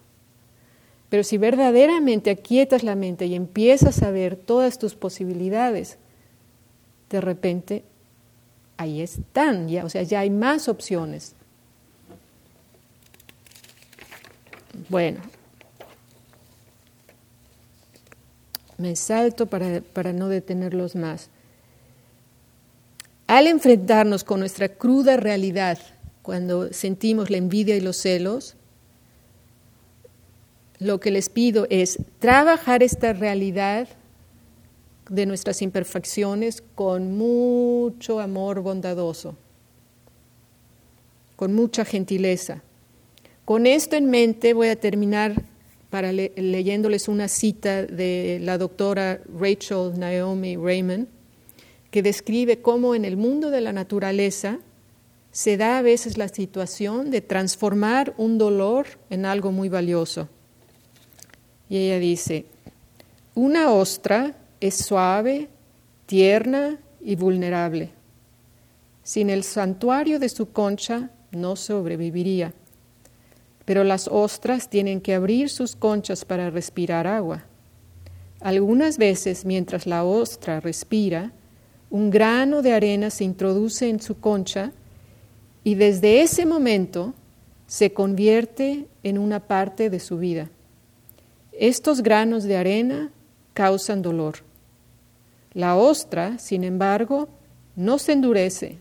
Pero 1.08 1.22
si 1.22 1.38
verdaderamente 1.38 2.30
aquietas 2.30 2.82
la 2.82 2.96
mente 2.96 3.26
y 3.26 3.34
empiezas 3.34 4.02
a 4.02 4.10
ver 4.10 4.36
todas 4.36 4.78
tus 4.78 4.94
posibilidades, 4.94 5.98
de 7.10 7.20
repente 7.20 7.84
ahí 8.76 9.00
están, 9.00 9.68
ya, 9.68 9.84
o 9.84 9.88
sea, 9.88 10.02
ya 10.02 10.20
hay 10.20 10.30
más 10.30 10.68
opciones. 10.68 11.34
Bueno, 14.88 15.20
me 18.78 18.94
salto 18.96 19.46
para, 19.46 19.80
para 19.80 20.12
no 20.12 20.28
detenerlos 20.28 20.94
más. 20.94 21.30
Al 23.26 23.46
enfrentarnos 23.46 24.22
con 24.22 24.40
nuestra 24.40 24.68
cruda 24.68 25.16
realidad, 25.16 25.78
cuando 26.22 26.72
sentimos 26.72 27.30
la 27.30 27.38
envidia 27.38 27.76
y 27.76 27.80
los 27.80 27.96
celos, 27.96 28.56
lo 30.78 31.00
que 31.00 31.10
les 31.10 31.28
pido 31.28 31.66
es 31.70 31.98
trabajar 32.18 32.82
esta 32.82 33.12
realidad 33.12 33.88
de 35.08 35.26
nuestras 35.26 35.62
imperfecciones 35.62 36.62
con 36.74 37.16
mucho 37.16 38.20
amor 38.20 38.60
bondadoso, 38.60 39.36
con 41.36 41.54
mucha 41.54 41.84
gentileza. 41.84 42.62
Con 43.44 43.66
esto 43.66 43.96
en 43.96 44.10
mente 44.10 44.52
voy 44.52 44.68
a 44.68 44.80
terminar 44.80 45.42
para 45.90 46.12
leyéndoles 46.12 47.08
una 47.08 47.28
cita 47.28 47.84
de 47.84 48.38
la 48.42 48.58
doctora 48.58 49.20
Rachel 49.38 49.92
Naomi 49.96 50.56
Raymond, 50.56 51.06
que 51.90 52.02
describe 52.02 52.60
cómo 52.60 52.94
en 52.94 53.04
el 53.04 53.16
mundo 53.16 53.50
de 53.50 53.60
la 53.60 53.72
naturaleza 53.72 54.58
se 55.30 55.56
da 55.56 55.78
a 55.78 55.82
veces 55.82 56.18
la 56.18 56.28
situación 56.28 57.10
de 57.10 57.20
transformar 57.20 58.14
un 58.16 58.38
dolor 58.38 58.86
en 59.10 59.26
algo 59.26 59.52
muy 59.52 59.68
valioso. 59.68 60.28
Y 61.68 61.76
ella 61.76 61.98
dice, 61.98 62.46
una 63.34 63.70
ostra 63.70 64.34
es 64.60 64.76
suave, 64.76 65.48
tierna 66.06 66.78
y 67.00 67.16
vulnerable. 67.16 67.90
Sin 69.02 69.30
el 69.30 69.42
santuario 69.42 70.18
de 70.18 70.28
su 70.28 70.50
concha 70.50 71.10
no 71.30 71.56
sobreviviría. 71.56 72.54
Pero 73.64 73.84
las 73.84 74.08
ostras 74.08 74.70
tienen 74.70 75.00
que 75.00 75.14
abrir 75.14 75.48
sus 75.48 75.76
conchas 75.76 76.24
para 76.24 76.50
respirar 76.50 77.06
agua. 77.06 77.44
Algunas 78.40 78.98
veces, 78.98 79.44
mientras 79.44 79.86
la 79.86 80.04
ostra 80.04 80.60
respira, 80.60 81.32
un 81.90 82.10
grano 82.10 82.62
de 82.62 82.72
arena 82.72 83.10
se 83.10 83.24
introduce 83.24 83.88
en 83.88 84.00
su 84.00 84.18
concha 84.18 84.72
y 85.64 85.74
desde 85.74 86.22
ese 86.22 86.46
momento 86.46 87.14
se 87.66 87.92
convierte 87.92 88.86
en 89.02 89.18
una 89.18 89.40
parte 89.40 89.90
de 89.90 90.00
su 90.00 90.18
vida. 90.18 90.50
Estos 91.52 92.02
granos 92.02 92.44
de 92.44 92.56
arena 92.56 93.10
causan 93.56 94.02
dolor. 94.02 94.34
La 95.54 95.76
ostra, 95.76 96.38
sin 96.38 96.62
embargo, 96.62 97.30
no 97.74 97.98
se 97.98 98.12
endurece 98.12 98.76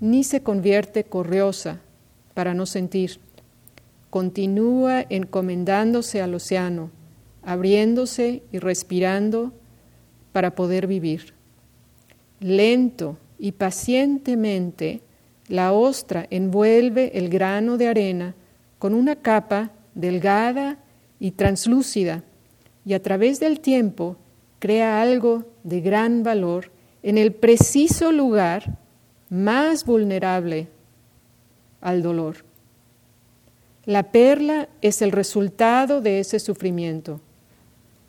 ni 0.00 0.22
se 0.22 0.42
convierte 0.42 1.04
corriosa 1.04 1.80
para 2.34 2.52
no 2.52 2.66
sentir. 2.66 3.20
Continúa 4.10 5.06
encomendándose 5.08 6.20
al 6.20 6.34
océano, 6.34 6.90
abriéndose 7.42 8.42
y 8.52 8.58
respirando 8.58 9.54
para 10.32 10.54
poder 10.54 10.86
vivir. 10.86 11.32
Lento 12.38 13.16
y 13.38 13.52
pacientemente 13.52 15.00
la 15.48 15.72
ostra 15.72 16.26
envuelve 16.28 17.16
el 17.16 17.30
grano 17.30 17.78
de 17.78 17.88
arena 17.88 18.34
con 18.78 18.92
una 18.92 19.16
capa 19.16 19.70
delgada 19.94 20.76
y 21.18 21.30
translúcida 21.30 22.24
y 22.84 22.94
a 22.94 23.02
través 23.02 23.40
del 23.40 23.60
tiempo 23.60 24.16
crea 24.58 25.02
algo 25.02 25.44
de 25.64 25.80
gran 25.80 26.22
valor 26.22 26.70
en 27.02 27.18
el 27.18 27.32
preciso 27.32 28.12
lugar 28.12 28.78
más 29.28 29.84
vulnerable 29.84 30.68
al 31.80 32.02
dolor. 32.02 32.44
La 33.84 34.12
perla 34.12 34.68
es 34.80 35.02
el 35.02 35.10
resultado 35.10 36.00
de 36.00 36.20
ese 36.20 36.38
sufrimiento. 36.38 37.20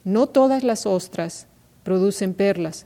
No 0.04 0.28
todas 0.28 0.64
las 0.64 0.86
ostras 0.86 1.48
producen 1.84 2.34
perlas, 2.34 2.86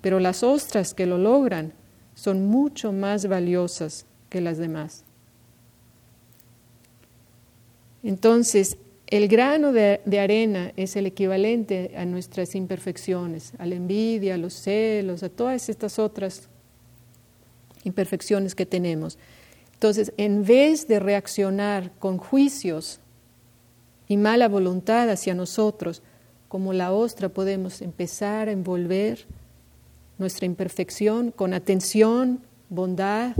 pero 0.00 0.20
las 0.20 0.42
ostras 0.42 0.92
que 0.92 1.06
lo 1.06 1.16
logran 1.16 1.72
son 2.14 2.46
mucho 2.46 2.92
más 2.92 3.26
valiosas 3.26 4.04
que 4.28 4.40
las 4.40 4.58
demás. 4.58 5.04
Entonces, 8.02 8.76
el 9.06 9.28
grano 9.28 9.72
de, 9.72 10.00
arena 10.18 10.72
es 10.76 10.96
el 10.96 11.06
equivalente 11.06 11.92
a 11.96 12.04
nuestras 12.04 12.54
imperfecciones, 12.54 13.52
a 13.58 13.66
la 13.66 13.74
envidia, 13.74 14.34
a 14.34 14.38
los 14.38 14.54
celos, 14.54 15.22
a 15.22 15.28
todas 15.28 15.68
estas 15.68 15.98
otras 15.98 16.48
imperfecciones 17.84 18.54
que 18.54 18.64
tenemos. 18.64 19.18
Entonces, 19.74 20.12
en 20.16 20.44
vez 20.44 20.88
de 20.88 21.00
reaccionar 21.00 21.92
con 21.98 22.16
juicios 22.16 23.00
y 24.08 24.16
mala 24.16 24.48
voluntad 24.48 25.10
hacia 25.10 25.34
nosotros, 25.34 26.02
como 26.48 26.72
la 26.72 26.92
ostra 26.92 27.28
podemos 27.28 27.82
empezar 27.82 28.48
a 28.48 28.52
envolver 28.52 29.26
nuestra 30.16 30.46
imperfección 30.46 31.30
con 31.30 31.52
atención, 31.52 32.40
bondad 32.70 33.34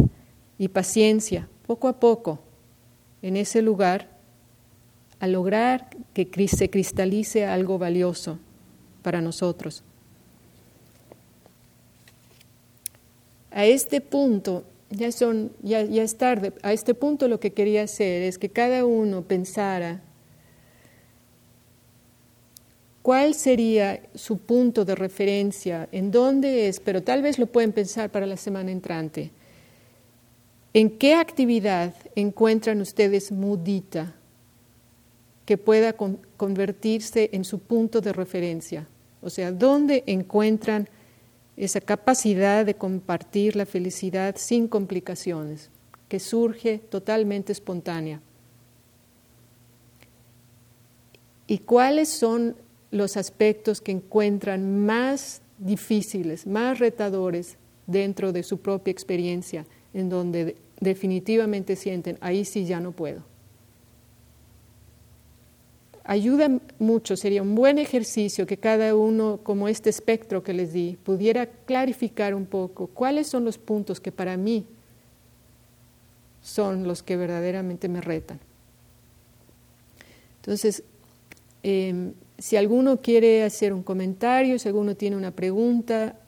y 0.58 0.68
paciencia, 0.68 1.48
poco 1.66 1.88
a 1.88 1.98
poco, 1.98 2.40
en 3.22 3.36
ese 3.36 3.62
lugar, 3.62 4.13
a 5.20 5.26
lograr 5.26 5.88
que 6.12 6.28
se 6.48 6.70
cristalice 6.70 7.46
algo 7.46 7.78
valioso 7.78 8.38
para 9.02 9.20
nosotros. 9.20 9.82
A 13.50 13.66
este 13.66 14.00
punto, 14.00 14.64
ya, 14.90 15.12
son, 15.12 15.52
ya, 15.62 15.82
ya 15.82 16.02
es 16.02 16.16
tarde, 16.16 16.52
a 16.62 16.72
este 16.72 16.94
punto 16.94 17.28
lo 17.28 17.38
que 17.38 17.52
quería 17.52 17.84
hacer 17.84 18.22
es 18.22 18.38
que 18.38 18.48
cada 18.48 18.84
uno 18.84 19.22
pensara 19.22 20.02
cuál 23.02 23.34
sería 23.34 24.00
su 24.14 24.38
punto 24.38 24.84
de 24.84 24.94
referencia, 24.94 25.88
en 25.92 26.10
dónde 26.10 26.68
es, 26.68 26.80
pero 26.80 27.02
tal 27.02 27.22
vez 27.22 27.38
lo 27.38 27.46
pueden 27.46 27.72
pensar 27.72 28.10
para 28.10 28.26
la 28.26 28.36
semana 28.36 28.72
entrante. 28.72 29.30
¿En 30.72 30.90
qué 30.98 31.14
actividad 31.14 31.94
encuentran 32.16 32.80
ustedes 32.80 33.30
mudita 33.30 34.14
que 35.44 35.58
pueda 35.58 35.94
convertirse 36.36 37.30
en 37.32 37.44
su 37.44 37.58
punto 37.58 38.00
de 38.00 38.12
referencia? 38.12 38.86
O 39.20 39.30
sea, 39.30 39.52
¿dónde 39.52 40.04
encuentran 40.06 40.88
esa 41.56 41.80
capacidad 41.80 42.66
de 42.66 42.74
compartir 42.74 43.56
la 43.56 43.66
felicidad 43.66 44.36
sin 44.38 44.68
complicaciones, 44.68 45.70
que 46.08 46.20
surge 46.20 46.78
totalmente 46.78 47.52
espontánea? 47.52 48.20
¿Y 51.46 51.58
cuáles 51.58 52.08
son 52.08 52.56
los 52.90 53.16
aspectos 53.16 53.80
que 53.80 53.92
encuentran 53.92 54.84
más 54.84 55.42
difíciles, 55.58 56.46
más 56.46 56.78
retadores 56.78 57.56
dentro 57.86 58.32
de 58.32 58.42
su 58.42 58.58
propia 58.58 58.92
experiencia, 58.92 59.66
en 59.92 60.08
donde 60.08 60.56
definitivamente 60.80 61.76
sienten, 61.76 62.18
ahí 62.20 62.44
sí 62.44 62.64
ya 62.64 62.80
no 62.80 62.92
puedo. 62.92 63.22
Ayuda 66.04 66.60
mucho, 66.78 67.16
sería 67.16 67.42
un 67.42 67.54
buen 67.54 67.78
ejercicio 67.78 68.46
que 68.46 68.58
cada 68.58 68.94
uno, 68.94 69.40
como 69.42 69.68
este 69.68 69.88
espectro 69.88 70.42
que 70.42 70.52
les 70.52 70.74
di, 70.74 70.98
pudiera 71.02 71.46
clarificar 71.46 72.34
un 72.34 72.44
poco 72.44 72.88
cuáles 72.88 73.26
son 73.26 73.46
los 73.46 73.56
puntos 73.56 74.00
que 74.00 74.12
para 74.12 74.36
mí 74.36 74.66
son 76.42 76.86
los 76.86 77.02
que 77.02 77.16
verdaderamente 77.16 77.88
me 77.88 78.02
retan. 78.02 78.38
Entonces, 80.42 80.82
em, 81.62 82.12
si 82.38 82.56
alguno 82.56 82.98
quiere 82.98 83.42
hacer 83.42 83.72
un 83.72 83.82
comentario, 83.82 84.58
si 84.58 84.68
alguno 84.68 84.94
tiene 84.94 85.16
una 85.16 85.30
pregunta, 85.30 86.18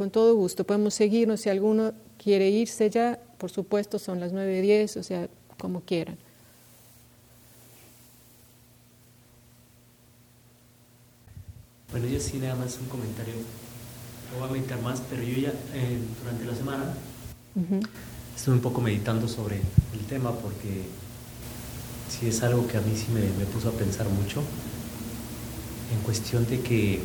con 0.00 0.10
todo 0.10 0.34
gusto 0.36 0.64
podemos 0.64 0.94
seguirnos. 0.94 1.40
Si 1.40 1.50
alguno 1.50 1.92
quiere 2.16 2.48
irse 2.48 2.88
ya, 2.88 3.18
por 3.38 3.50
supuesto, 3.50 3.98
son 3.98 4.20
las 4.20 4.32
9.10, 4.32 4.96
o 4.96 5.02
sea, 5.02 5.28
como 5.58 5.80
quieran. 5.80 6.16
Bueno, 11.90 12.06
yo 12.06 12.20
sí 12.20 12.38
nada 12.38 12.54
más 12.54 12.78
un 12.78 12.86
comentario, 12.86 13.34
no 14.32 14.38
voy 14.40 14.48
a 14.48 14.52
meditar 14.52 14.80
más, 14.80 15.02
pero 15.10 15.22
yo 15.22 15.36
ya 15.38 15.52
eh, 15.74 15.98
durante 16.22 16.44
la 16.44 16.54
semana 16.54 16.94
estuve 18.36 18.54
un 18.54 18.60
poco 18.60 18.80
meditando 18.80 19.26
sobre 19.26 19.56
el 19.56 20.00
tema 20.08 20.32
porque 20.32 20.84
sí 22.08 22.28
es 22.28 22.42
algo 22.42 22.66
que 22.68 22.76
a 22.76 22.80
mí 22.80 22.96
sí 22.96 23.06
me, 23.12 23.22
me 23.22 23.44
puso 23.46 23.70
a 23.70 23.72
pensar 23.72 24.08
mucho 24.08 24.42
en 25.92 26.00
cuestión 26.02 26.46
de 26.46 26.60
que 26.60 26.94
eh, 26.94 27.00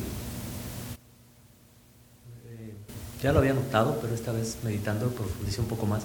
ya 3.24 3.34
lo 3.34 3.40
había 3.40 3.54
notado, 3.54 3.98
pero 4.02 4.14
esta 4.14 4.32
vez 4.32 4.58
meditando 4.64 5.10
profundicé 5.10 5.62
un 5.62 5.68
poco 5.68 5.88
más, 5.88 6.04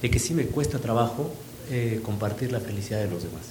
de 0.00 0.10
que 0.10 0.20
sí 0.20 0.34
me 0.34 0.46
cuesta 0.46 0.78
trabajo 0.78 1.34
eh, 1.68 2.00
compartir 2.04 2.52
la 2.52 2.60
felicidad 2.60 3.00
de 3.00 3.10
los 3.10 3.24
demás. 3.24 3.42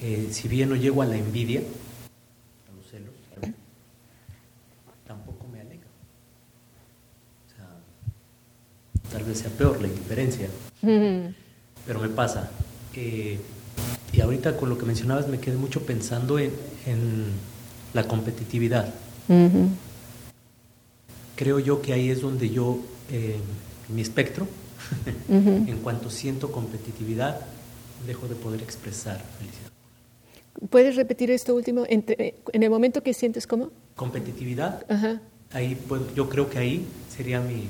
Eh, 0.00 0.28
si 0.32 0.48
bien 0.48 0.70
no 0.70 0.76
llego 0.76 1.02
a 1.02 1.06
la 1.06 1.16
envidia, 1.16 1.60
a 1.60 2.76
los 2.76 2.86
celos, 2.90 3.12
tampoco 5.06 5.46
me 5.48 5.60
alegra. 5.60 5.88
O 7.46 7.50
sea, 7.54 7.68
tal 9.12 9.24
vez 9.24 9.38
sea 9.38 9.50
peor 9.50 9.80
la 9.80 9.88
indiferencia, 9.88 10.48
pero 10.80 12.00
me 12.00 12.08
pasa. 12.08 12.50
que 12.92 13.38
y 14.12 14.20
ahorita 14.20 14.56
con 14.56 14.68
lo 14.68 14.78
que 14.78 14.86
mencionabas 14.86 15.28
me 15.28 15.38
quedé 15.38 15.56
mucho 15.56 15.82
pensando 15.82 16.38
en, 16.38 16.50
la 17.92 18.06
competitividad. 18.06 18.92
Creo 21.36 21.58
yo 21.58 21.82
que 21.82 21.92
ahí 21.92 22.10
es 22.10 22.20
donde 22.20 22.50
yo, 22.50 22.78
eh, 23.10 23.36
mi 23.88 24.00
espectro, 24.00 24.46
en 25.28 25.78
cuanto 25.78 26.08
siento 26.10 26.52
competitividad, 26.52 27.40
dejo 28.06 28.28
de 28.28 28.36
poder 28.36 28.62
expresar 28.62 29.20
felicidad. 29.38 29.70
¿Puedes 30.68 30.96
repetir 30.96 31.30
esto 31.30 31.54
último? 31.54 31.84
En, 31.88 32.04
el 32.52 32.70
momento 32.70 33.02
que 33.02 33.14
sientes 33.14 33.46
cómo? 33.46 33.70
Competitividad. 33.96 34.84
Ahí, 35.52 35.74
pues, 35.88 36.02
yo 36.14 36.28
creo 36.28 36.48
que 36.48 36.58
ahí 36.58 36.86
sería 37.08 37.40
mi... 37.40 37.68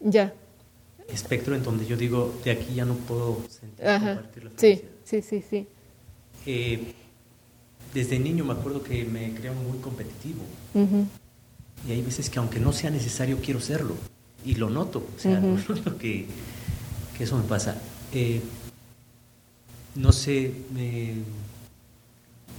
Ya. 0.00 0.32
Espectro 1.12 1.54
en 1.54 1.62
donde 1.62 1.86
yo 1.86 1.96
digo, 1.96 2.34
de 2.44 2.52
aquí 2.52 2.74
ya 2.74 2.84
no 2.84 2.94
puedo 2.94 3.42
sentir 3.48 3.84
compartir 3.84 4.44
la 4.44 4.50
felicidad. 4.50 4.80
Sí. 4.80 5.00
Sí, 5.10 5.22
sí, 5.22 5.42
sí. 5.50 5.66
Eh, 6.46 6.94
desde 7.92 8.20
niño 8.20 8.44
me 8.44 8.52
acuerdo 8.52 8.80
que 8.80 9.04
me 9.04 9.34
creo 9.34 9.54
muy 9.54 9.78
competitivo. 9.78 10.40
Y 11.86 11.90
hay 11.92 12.02
veces 12.02 12.30
que 12.30 12.38
aunque 12.38 12.60
no 12.60 12.72
sea 12.72 12.90
necesario, 12.90 13.38
quiero 13.42 13.60
serlo. 13.60 13.94
Y 14.44 14.54
lo 14.54 14.70
noto, 14.70 15.04
o 15.16 15.18
sea, 15.18 15.42
que, 15.98 16.26
eso 17.18 17.36
me 17.36 17.42
pasa. 17.42 17.76
Eh, 18.12 18.40
no 19.96 20.12
sé, 20.12 20.52
me, 20.72 21.14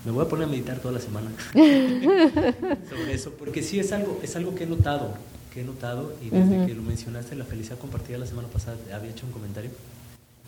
me, 0.06 0.12
voy 0.12 0.26
a 0.26 0.28
poner 0.28 0.48
a 0.48 0.52
meditar 0.52 0.80
toda 0.80 0.96
la 0.96 1.00
semana 1.00 1.32
sobre 1.54 3.14
eso, 3.14 3.32
porque 3.32 3.64
sí 3.64 3.80
es 3.80 3.94
algo, 3.94 4.20
es 4.22 4.36
algo 4.36 4.54
que 4.54 4.66
he 4.66 4.68
notado, 4.68 5.16
que 5.54 5.62
he 5.62 5.64
notado, 5.64 6.14
y 6.22 6.30
desde 6.30 6.66
que 6.66 6.74
lo 6.74 6.82
mencionaste, 6.82 7.36
la 7.36 7.46
felicidad 7.46 7.78
compartida 7.78 8.18
la 8.18 8.26
semana 8.26 8.48
pasada, 8.48 8.78
había 8.94 9.12
hecho 9.12 9.26
un 9.26 9.34
comentario, 9.34 9.70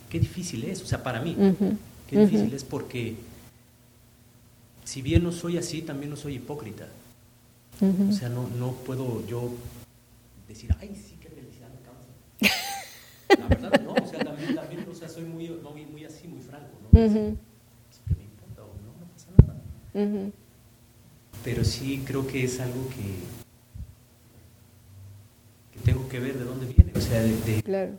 qué 0.09 0.19
difícil 0.19 0.63
es, 0.63 0.81
o 0.81 0.85
sea, 0.85 1.03
para 1.03 1.21
mí, 1.21 1.35
Qué 2.07 2.19
difícil 2.19 2.53
es 2.53 2.63
porque 2.63 3.15
si 4.83 5.01
bien 5.01 5.23
no 5.23 5.31
soy 5.31 5.57
así, 5.57 5.81
también 5.81 6.11
no 6.11 6.15
soy 6.15 6.35
hipócrita. 6.35 6.87
O 7.81 8.11
sea, 8.11 8.29
no, 8.29 8.47
no 8.59 8.73
puedo 8.73 9.25
yo 9.25 9.51
decir, 10.47 10.69
ay, 10.79 10.95
sí, 10.95 11.17
qué 11.19 11.29
felicidad 11.29 11.69
me 11.69 11.81
causa. 11.81 12.59
La 13.39 13.47
verdad, 13.47 13.81
no, 13.81 13.93
o 13.93 14.07
sea, 14.07 14.19
también, 14.23 14.55
también 14.55 14.85
o 14.89 14.93
sea, 14.93 15.09
soy 15.09 15.23
muy, 15.23 15.49
muy, 15.49 15.85
muy 15.85 16.05
así, 16.05 16.27
muy 16.27 16.41
franco, 16.41 16.69
¿no? 16.83 16.89
¿Qué 16.91 16.99
me 16.99 18.23
importa? 18.23 18.61
no, 18.61 18.93
no 18.99 19.07
pasa 19.11 19.31
nada. 19.41 20.31
Pero 21.43 21.65
sí 21.65 22.03
creo 22.05 22.27
que 22.27 22.43
es 22.43 22.59
algo 22.59 22.87
que, 22.89 23.42
que 25.73 25.79
tengo 25.83 26.07
que 26.07 26.19
ver 26.19 26.37
de 26.37 26.45
dónde 26.45 26.67
viene, 26.67 26.91
o 26.95 27.01
sea, 27.01 27.21
de, 27.21 27.61
claro 27.63 27.97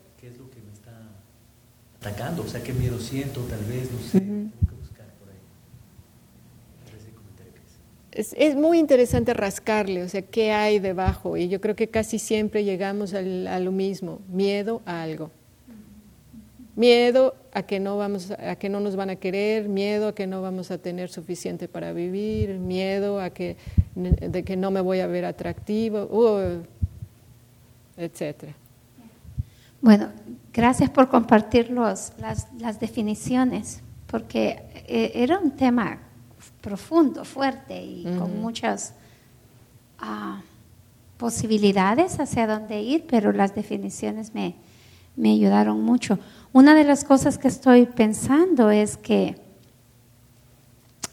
atacando, 2.05 2.43
o 2.43 2.47
sea, 2.47 2.63
qué 2.63 2.73
miedo 2.73 2.99
siento, 2.99 3.41
tal 3.43 3.65
vez, 3.65 3.91
no 3.91 3.99
sé, 4.01 4.21
tengo 4.21 4.51
que 4.69 4.75
buscar 4.75 5.07
por 5.19 5.29
ahí. 5.29 5.37
Es, 8.13 8.35
es, 8.37 8.55
muy 8.55 8.79
interesante 8.79 9.33
rascarle, 9.33 10.03
o 10.03 10.09
sea, 10.09 10.23
qué 10.23 10.53
hay 10.53 10.79
debajo, 10.79 11.37
y 11.37 11.49
yo 11.49 11.61
creo 11.61 11.75
que 11.75 11.89
casi 11.89 12.19
siempre 12.19 12.63
llegamos 12.65 13.15
al, 13.15 13.47
a 13.47 13.59
lo 13.59 13.73
mismo, 13.73 14.21
miedo 14.29 14.83
a 14.85 15.03
algo. 15.03 15.31
Miedo 16.77 17.37
a 17.53 17.63
que 17.63 17.79
no 17.79 17.97
vamos 17.97 18.33
a 18.33 18.57
que 18.57 18.69
no 18.69 18.81
nos 18.81 18.97
van 18.97 19.09
a 19.09 19.15
querer, 19.15 19.69
miedo 19.69 20.09
a 20.09 20.15
que 20.15 20.27
no 20.27 20.43
vamos 20.43 20.73
a 20.73 20.79
tener 20.79 21.09
suficiente 21.09 21.69
para 21.69 21.93
vivir, 21.93 22.59
miedo 22.59 23.21
a 23.21 23.31
que 23.31 23.57
de 23.95 24.43
que 24.43 24.57
no 24.57 24.73
me 24.73 24.81
voy 24.81 24.99
a 24.99 25.07
ver 25.07 25.25
atractivo, 25.25 26.03
uh, 26.11 26.65
etcétera. 27.97 28.55
Bueno, 29.81 30.09
gracias 30.53 30.89
por 30.91 31.09
compartir 31.09 31.71
las, 31.71 32.15
las, 32.19 32.81
definiciones, 32.81 33.83
porque 34.07 34.63
eh, 34.87 35.13
era 35.15 35.39
un 35.39 35.51
tema 35.51 35.99
profundo, 36.61 37.25
fuerte 37.25 37.83
y 37.83 38.05
con 38.19 38.41
muchas 38.41 38.95
ah, 39.99 40.41
posibilidades 41.19 42.19
hacia 42.19 42.47
dónde 42.47 42.81
ir, 42.81 43.05
pero 43.07 43.33
las 43.33 43.55
definiciones 43.55 44.35
me, 44.35 44.55
me 45.17 45.33
ayudaron 45.33 45.83
mucho. 45.83 46.19
Una 46.53 46.75
de 46.75 46.85
las 46.85 47.05
cosas 47.05 47.37
que 47.37 47.49
estoy 47.49 47.87
pensando 47.87 48.71
es 48.71 48.97
que 48.97 49.37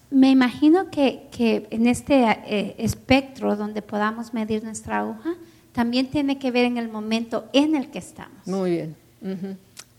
me 0.10 0.30
imagino 0.30 0.90
que, 0.90 1.28
que 1.32 1.68
en 1.72 1.88
este 1.88 2.24
eh, 2.24 2.76
espectro 2.78 3.56
donde 3.56 3.82
podamos 3.82 4.34
medir 4.34 4.64
nuestra 4.64 5.00
aguja, 5.00 5.36
también 5.72 6.08
tiene 6.08 6.38
que 6.38 6.52
ver 6.52 6.66
en 6.66 6.78
el 6.78 6.90
momento 6.90 7.48
en 7.54 7.76
el 7.76 7.90
que 7.90 8.00
estamos. 8.00 8.46
Muy 8.46 8.72
bien. 8.72 8.96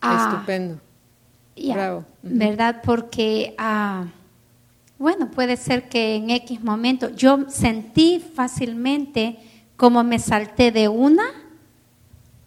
Ah, 0.01 0.31
Estupendo. 0.33 0.81
Bravo. 1.57 2.05
¿Verdad? 2.23 2.83
Porque, 2.85 3.55
ah, 3.59 4.07
bueno, 4.99 5.31
puede 5.31 5.57
ser 5.57 5.89
que 5.89 6.17
en 6.17 6.31
X 6.31 6.63
momento 6.63 7.11
yo 7.11 7.49
sentí 7.49 8.21
fácilmente 8.21 9.39
como 9.77 10.05
me 10.05 10.19
salté 10.19 10.71
de 10.71 10.89
una 10.89 11.25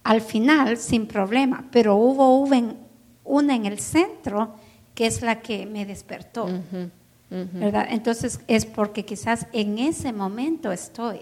al 0.04 0.20
final 0.20 0.76
sin 0.76 1.06
problema, 1.06 1.64
pero 1.72 1.96
hubo 1.96 2.38
una 3.24 3.54
en 3.54 3.66
el 3.66 3.78
centro 3.80 4.54
que 4.94 5.06
es 5.06 5.20
la 5.20 5.40
que 5.40 5.66
me 5.66 5.84
despertó. 5.84 6.48
¿verdad? 7.28 7.88
Entonces 7.90 8.40
es 8.46 8.64
porque 8.64 9.04
quizás 9.04 9.46
en 9.52 9.78
ese 9.78 10.12
momento 10.12 10.70
estoy. 10.72 11.20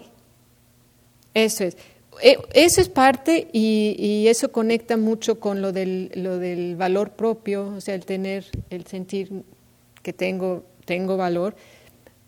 Eso 1.32 1.64
es 1.64 1.76
eso 2.20 2.80
es 2.80 2.88
parte 2.88 3.48
y, 3.52 4.26
eso 4.28 4.52
conecta 4.52 4.96
mucho 4.96 5.38
con 5.40 5.60
lo 5.60 5.72
del, 5.72 6.10
lo 6.14 6.38
del 6.38 6.76
valor 6.76 7.10
propio, 7.10 7.74
o 7.76 7.80
sea, 7.80 7.94
el 7.94 8.04
tener, 8.04 8.46
el 8.70 8.86
sentir 8.86 9.44
que 10.02 10.12
tengo, 10.12 10.64
valor, 11.16 11.54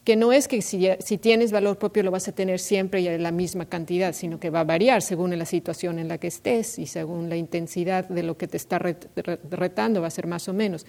que 0.05 0.16
no 0.16 0.32
es 0.32 0.47
que 0.47 0.62
si, 0.62 0.89
si, 1.01 1.18
tienes 1.18 1.53
valor 1.53 1.78
propio 1.78 2.03
lo 2.03 2.11
vas 2.11 2.28
a 2.28 2.32
tener 2.32 2.61
siempre 2.61 3.01
y 3.01 3.09
en 3.09 3.22
la 3.22 3.32
misma 3.32 3.66
cantidad, 3.66 4.12
sino 4.12 4.39
que 4.39 4.51
va 4.51 4.61
a 4.61 4.64
variar 4.64 5.03
según 5.03 5.37
la 5.37 5.47
situación 5.47 5.99
en 5.99 6.09
la 6.09 6.18
que 6.18 6.28
estés 6.28 6.78
y 6.78 6.87
según 6.87 7.28
la 7.28 7.37
intensidad 7.37 8.09
de 8.09 8.22
lo 8.22 8.37
que 8.37 8.47
te 8.47 8.57
está 8.57 8.78
retando, 8.78 10.01
va 10.01 10.07
a 10.07 10.11
ser 10.11 10.26
más 10.26 10.49
o 10.49 10.53
menos. 10.53 10.87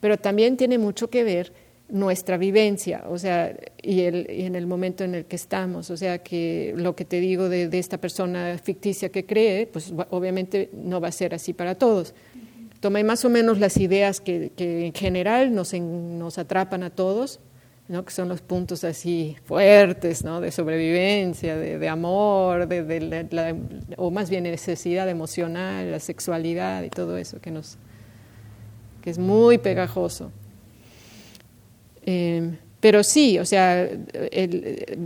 Pero 0.00 0.18
también 0.18 0.56
tiene 0.56 0.78
mucho 0.78 1.08
que 1.08 1.24
ver 1.24 1.52
nuestra 1.88 2.36
vivencia, 2.36 3.04
o 3.08 3.18
sea, 3.18 3.56
y, 3.82 4.02
el, 4.02 4.26
y, 4.30 4.42
en 4.42 4.54
el 4.54 4.66
momento 4.66 5.04
en 5.04 5.14
el 5.14 5.24
que 5.24 5.36
estamos. 5.36 5.90
O 5.90 5.96
sea, 5.96 6.18
que 6.18 6.74
lo 6.76 6.94
que 6.94 7.04
te 7.04 7.20
digo 7.20 7.48
de, 7.48 7.68
esta 7.78 7.98
persona 7.98 8.58
ficticia 8.62 9.08
que 9.08 9.24
cree, 9.24 9.66
pues 9.66 9.92
obviamente 10.10 10.70
no 10.72 11.00
va 11.00 11.08
a 11.08 11.12
ser 11.12 11.34
así 11.34 11.52
para 11.54 11.74
todos. 11.74 12.14
Tomé 12.80 13.04
más 13.04 13.24
o 13.24 13.30
menos 13.30 13.58
las 13.58 13.76
ideas 13.78 14.20
que, 14.20 14.52
en 14.56 14.92
general 14.92 15.54
nos, 15.54 15.72
nos 15.74 16.38
atrapan 16.38 16.82
a 16.82 16.90
todos, 16.90 17.40
¿no? 17.88 18.04
que 18.04 18.12
son 18.12 18.28
los 18.28 18.42
puntos 18.42 18.84
así 18.84 19.36
fuertes, 19.44 20.22
¿no? 20.22 20.40
de 20.40 20.52
sobrevivencia, 20.52 21.56
de, 21.56 21.88
amor, 21.88 22.68
de, 22.68 23.56
o 23.96 24.10
más 24.10 24.28
bien 24.28 24.44
necesidad 24.44 25.08
emocional, 25.08 25.90
la 25.90 26.00
sexualidad 26.00 26.82
y 26.82 26.90
todo 26.90 27.16
eso 27.16 27.40
que, 27.40 27.50
nos, 27.50 27.78
que 29.00 29.10
es 29.10 29.18
muy 29.18 29.56
pegajoso. 29.58 30.30
Em, 32.10 32.56
pero 32.80 33.04
sí, 33.04 33.38
o 33.38 33.44
sea, 33.44 33.86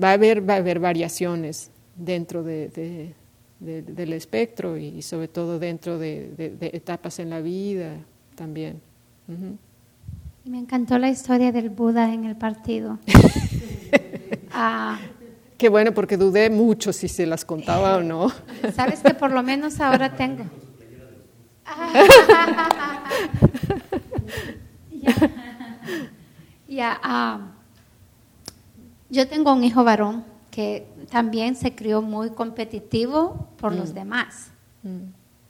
va, 0.00 0.10
a 0.10 0.12
haber, 0.12 0.48
va 0.48 0.54
a 0.54 0.58
haber 0.58 0.78
variaciones 0.78 1.72
dentro 1.96 2.44
de, 2.44 3.12
del 3.58 4.12
espectro 4.12 4.78
y, 4.78 5.02
sobre 5.02 5.26
todo 5.26 5.58
dentro 5.58 5.98
de, 5.98 6.54
etapas 6.60 7.18
en 7.18 7.30
la 7.30 7.40
vida 7.40 7.96
también. 8.36 8.80
Me 10.44 10.58
encantó 10.58 10.96
la 10.96 11.10
historia 11.10 11.50
del 11.50 11.70
Buda 11.70 12.14
en 12.14 12.24
el 12.24 12.36
partido. 12.36 13.00
ah. 14.52 15.00
Qué 15.58 15.68
bueno, 15.68 15.92
porque 15.94 16.16
dudé 16.16 16.50
mucho 16.50 16.92
si 16.92 17.08
se 17.08 17.26
las 17.26 17.44
contaba 17.44 17.96
o 17.96 18.02
no. 18.02 18.30
Sabes 18.76 19.00
que 19.00 19.14
por 19.14 19.32
lo 19.32 19.42
menos 19.42 19.80
ahora 19.80 20.14
tengo. 20.14 20.44
Ah, 26.80 27.40
yo 29.10 29.28
tengo 29.28 29.52
un 29.52 29.64
hijo 29.64 29.84
varón 29.84 30.24
que 30.50 30.86
también 31.10 31.56
se 31.56 31.74
crió 31.74 32.02
muy 32.02 32.30
competitivo 32.30 33.48
por 33.56 33.74
los 33.74 33.90
mm. 33.90 33.94
demás, 33.94 34.50
mm. 34.82 34.98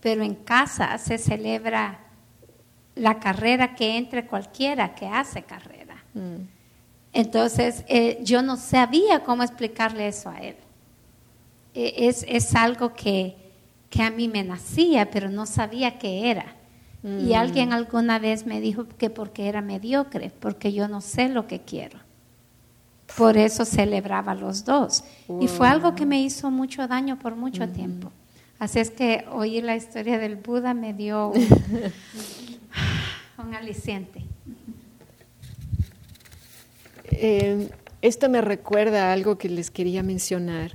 pero 0.00 0.22
en 0.22 0.34
casa 0.34 0.96
se 0.98 1.18
celebra 1.18 2.00
la 2.94 3.18
carrera 3.18 3.74
que 3.74 3.96
entre 3.96 4.26
cualquiera 4.26 4.94
que 4.94 5.06
hace 5.06 5.42
carrera. 5.42 5.96
Mm. 6.14 6.46
Entonces, 7.12 7.84
eh, 7.88 8.18
yo 8.22 8.42
no 8.42 8.56
sabía 8.56 9.22
cómo 9.22 9.42
explicarle 9.42 10.08
eso 10.08 10.30
a 10.30 10.38
él. 10.38 10.56
E, 11.74 12.08
es, 12.08 12.24
es 12.28 12.54
algo 12.54 12.94
que, 12.94 13.36
que 13.90 14.02
a 14.02 14.10
mí 14.10 14.28
me 14.28 14.42
nacía, 14.42 15.10
pero 15.10 15.28
no 15.28 15.46
sabía 15.46 15.98
qué 15.98 16.30
era. 16.30 16.56
Y 17.04 17.06
mm. 17.06 17.34
alguien 17.34 17.72
alguna 17.72 18.18
vez 18.18 18.46
me 18.46 18.60
dijo 18.60 18.86
que 18.86 19.10
porque 19.10 19.48
era 19.48 19.60
mediocre, 19.60 20.30
porque 20.38 20.72
yo 20.72 20.86
no 20.86 21.00
sé 21.00 21.28
lo 21.28 21.46
que 21.48 21.60
quiero. 21.60 21.98
Por 23.16 23.36
eso 23.36 23.64
celebraba 23.64 24.34
los 24.34 24.64
dos. 24.64 25.04
Y 25.40 25.48
fue 25.48 25.68
algo 25.68 25.94
que 25.94 26.06
me 26.06 26.22
hizo 26.22 26.50
mucho 26.50 26.86
daño 26.86 27.18
por 27.18 27.34
mucho 27.36 27.66
mm. 27.66 27.72
tiempo. 27.72 28.12
Así 28.58 28.78
es 28.78 28.90
que 28.90 29.24
oír 29.32 29.64
la 29.64 29.74
historia 29.74 30.18
del 30.18 30.36
Buda 30.36 30.72
me 30.72 30.94
dio 30.94 31.32
un, 33.38 33.54
aliciente. 33.54 34.22
Eh, 37.10 37.68
esto 38.00 38.28
me 38.28 38.40
recuerda 38.40 39.10
a 39.10 39.12
algo 39.12 39.36
que 39.36 39.48
les 39.48 39.72
quería 39.72 40.04
mencionar, 40.04 40.70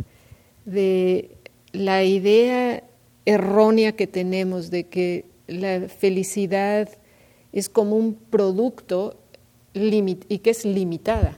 de 0.65 1.37
la 1.71 2.03
idea 2.03 2.83
errónea 3.25 3.93
que 3.93 4.07
tenemos 4.07 4.69
de 4.69 4.87
que 4.87 5.25
la 5.47 5.87
felicidad 5.87 6.89
es 7.51 7.69
como 7.69 7.95
un 7.95 8.15
producto 8.15 9.17
y 9.73 10.37
que 10.39 10.49
es 10.49 10.65
limitada. 10.65 11.37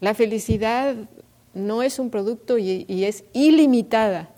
La 0.00 0.14
felicidad 0.14 0.96
no 1.54 1.82
es 1.82 1.98
un 1.98 2.10
producto 2.10 2.58
y, 2.58 2.86
es 3.04 3.24
ilimitada. 3.32 4.30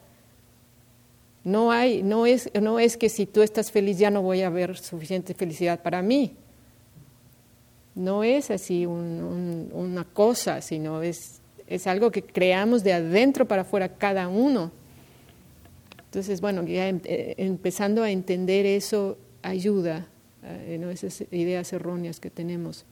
No, 1.43 1.73
hay, 1.73 2.03
no, 2.03 2.27
es, 2.27 2.51
no 2.61 2.79
es 2.79 2.97
que 2.97 3.09
si 3.09 3.27
tú 3.27 3.43
estás 3.43 3.71
feliz 3.71 3.99
ya 3.99 4.11
no 4.11 4.23
voy 4.23 4.43
a 4.43 4.47
haber 4.47 4.77
suficiente 4.77 5.35
felicidad 5.35 5.83
para 5.83 6.03
mí. 6.03 6.37
No 7.95 8.25
es 8.25 8.51
así 8.51 8.87
una 8.87 10.05
cosa, 10.05 10.61
sino 10.61 11.03
es, 11.03 11.41
es 11.67 11.87
algo 11.87 12.11
que 12.11 12.23
creamos 12.23 12.83
de 12.83 12.93
adentro 12.93 13.47
para 13.47 13.63
afuera 13.63 13.89
cada 13.89 14.29
uno. 14.29 14.73
Entonces, 16.15 16.41
bueno, 16.41 16.62
ya 16.62 16.87
em, 16.87 17.01
eh, 17.07 17.35
empezando 17.39 18.05
a 18.05 18.11
entender 18.12 18.67
eso 18.67 19.19
ayuda, 19.43 20.07
eh, 20.45 20.81
esas 20.93 21.25
ideas 21.33 21.73
erróneas 21.73 22.21
que 22.21 22.31
tenemos. 22.31 22.85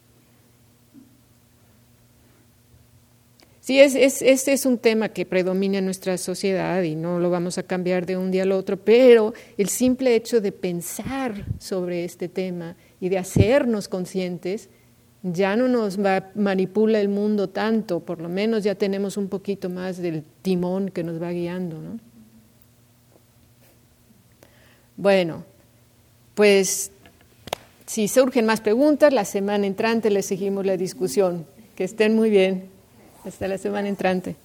Sí, 3.61 3.79
es, 3.79 3.95
es, 3.95 4.23
este 4.23 4.53
es 4.53 4.67
un 4.67 4.77
tema 4.77 5.11
que 5.11 5.25
predomina 5.25 5.79
en 5.79 5.85
nuestra 5.85 6.19
sociedad 6.19 6.83
y 6.83 6.97
no 6.97 7.21
lo 7.21 7.31
vamos 7.31 7.59
a 7.59 7.63
cambiar 7.63 8.07
de 8.07 8.17
un 8.17 8.33
día 8.33 8.43
al 8.43 8.51
otro, 8.51 8.77
pero 8.77 9.35
el 9.57 9.69
simple 9.69 10.17
hecho 10.17 10.41
de 10.41 10.51
pensar 10.51 11.47
sobre 11.61 12.05
este 12.05 12.29
tema 12.29 12.75
y 13.01 13.09
de 13.09 13.19
hacernos 13.19 13.87
conscientes 13.87 14.69
ya 15.23 15.55
no 15.55 15.69
nos 15.69 16.05
va, 16.05 16.33
manipula 16.35 17.01
el 17.01 17.09
mundo 17.09 17.51
tanto, 17.51 18.01
por 18.01 18.21
lo 18.21 18.29
menos 18.29 18.65
ya 18.65 18.75
tenemos 18.75 19.17
un 19.17 19.29
poquito 19.29 19.71
más 19.71 19.99
del 19.99 20.25
timón 20.43 20.89
que 20.89 21.05
nos 21.05 21.23
va 21.23 21.31
guiando, 21.31 21.81
¿no? 21.81 22.12
Bueno, 25.03 25.43
pues 26.37 26.93
si 27.87 28.07
surgen 28.07 28.47
más 28.47 28.61
preguntas, 28.61 29.13
la 29.13 29.25
semana 29.25 29.67
entrante 29.67 30.11
les 30.11 30.27
seguimos 30.27 30.65
la 30.65 30.77
discusión. 30.77 31.45
Que 31.75 31.83
estén 31.83 32.15
muy 32.15 32.31
bien. 32.31 32.71
Hasta 33.25 33.49
la 33.49 33.59
semana 33.59 33.89
entrante. 33.89 34.37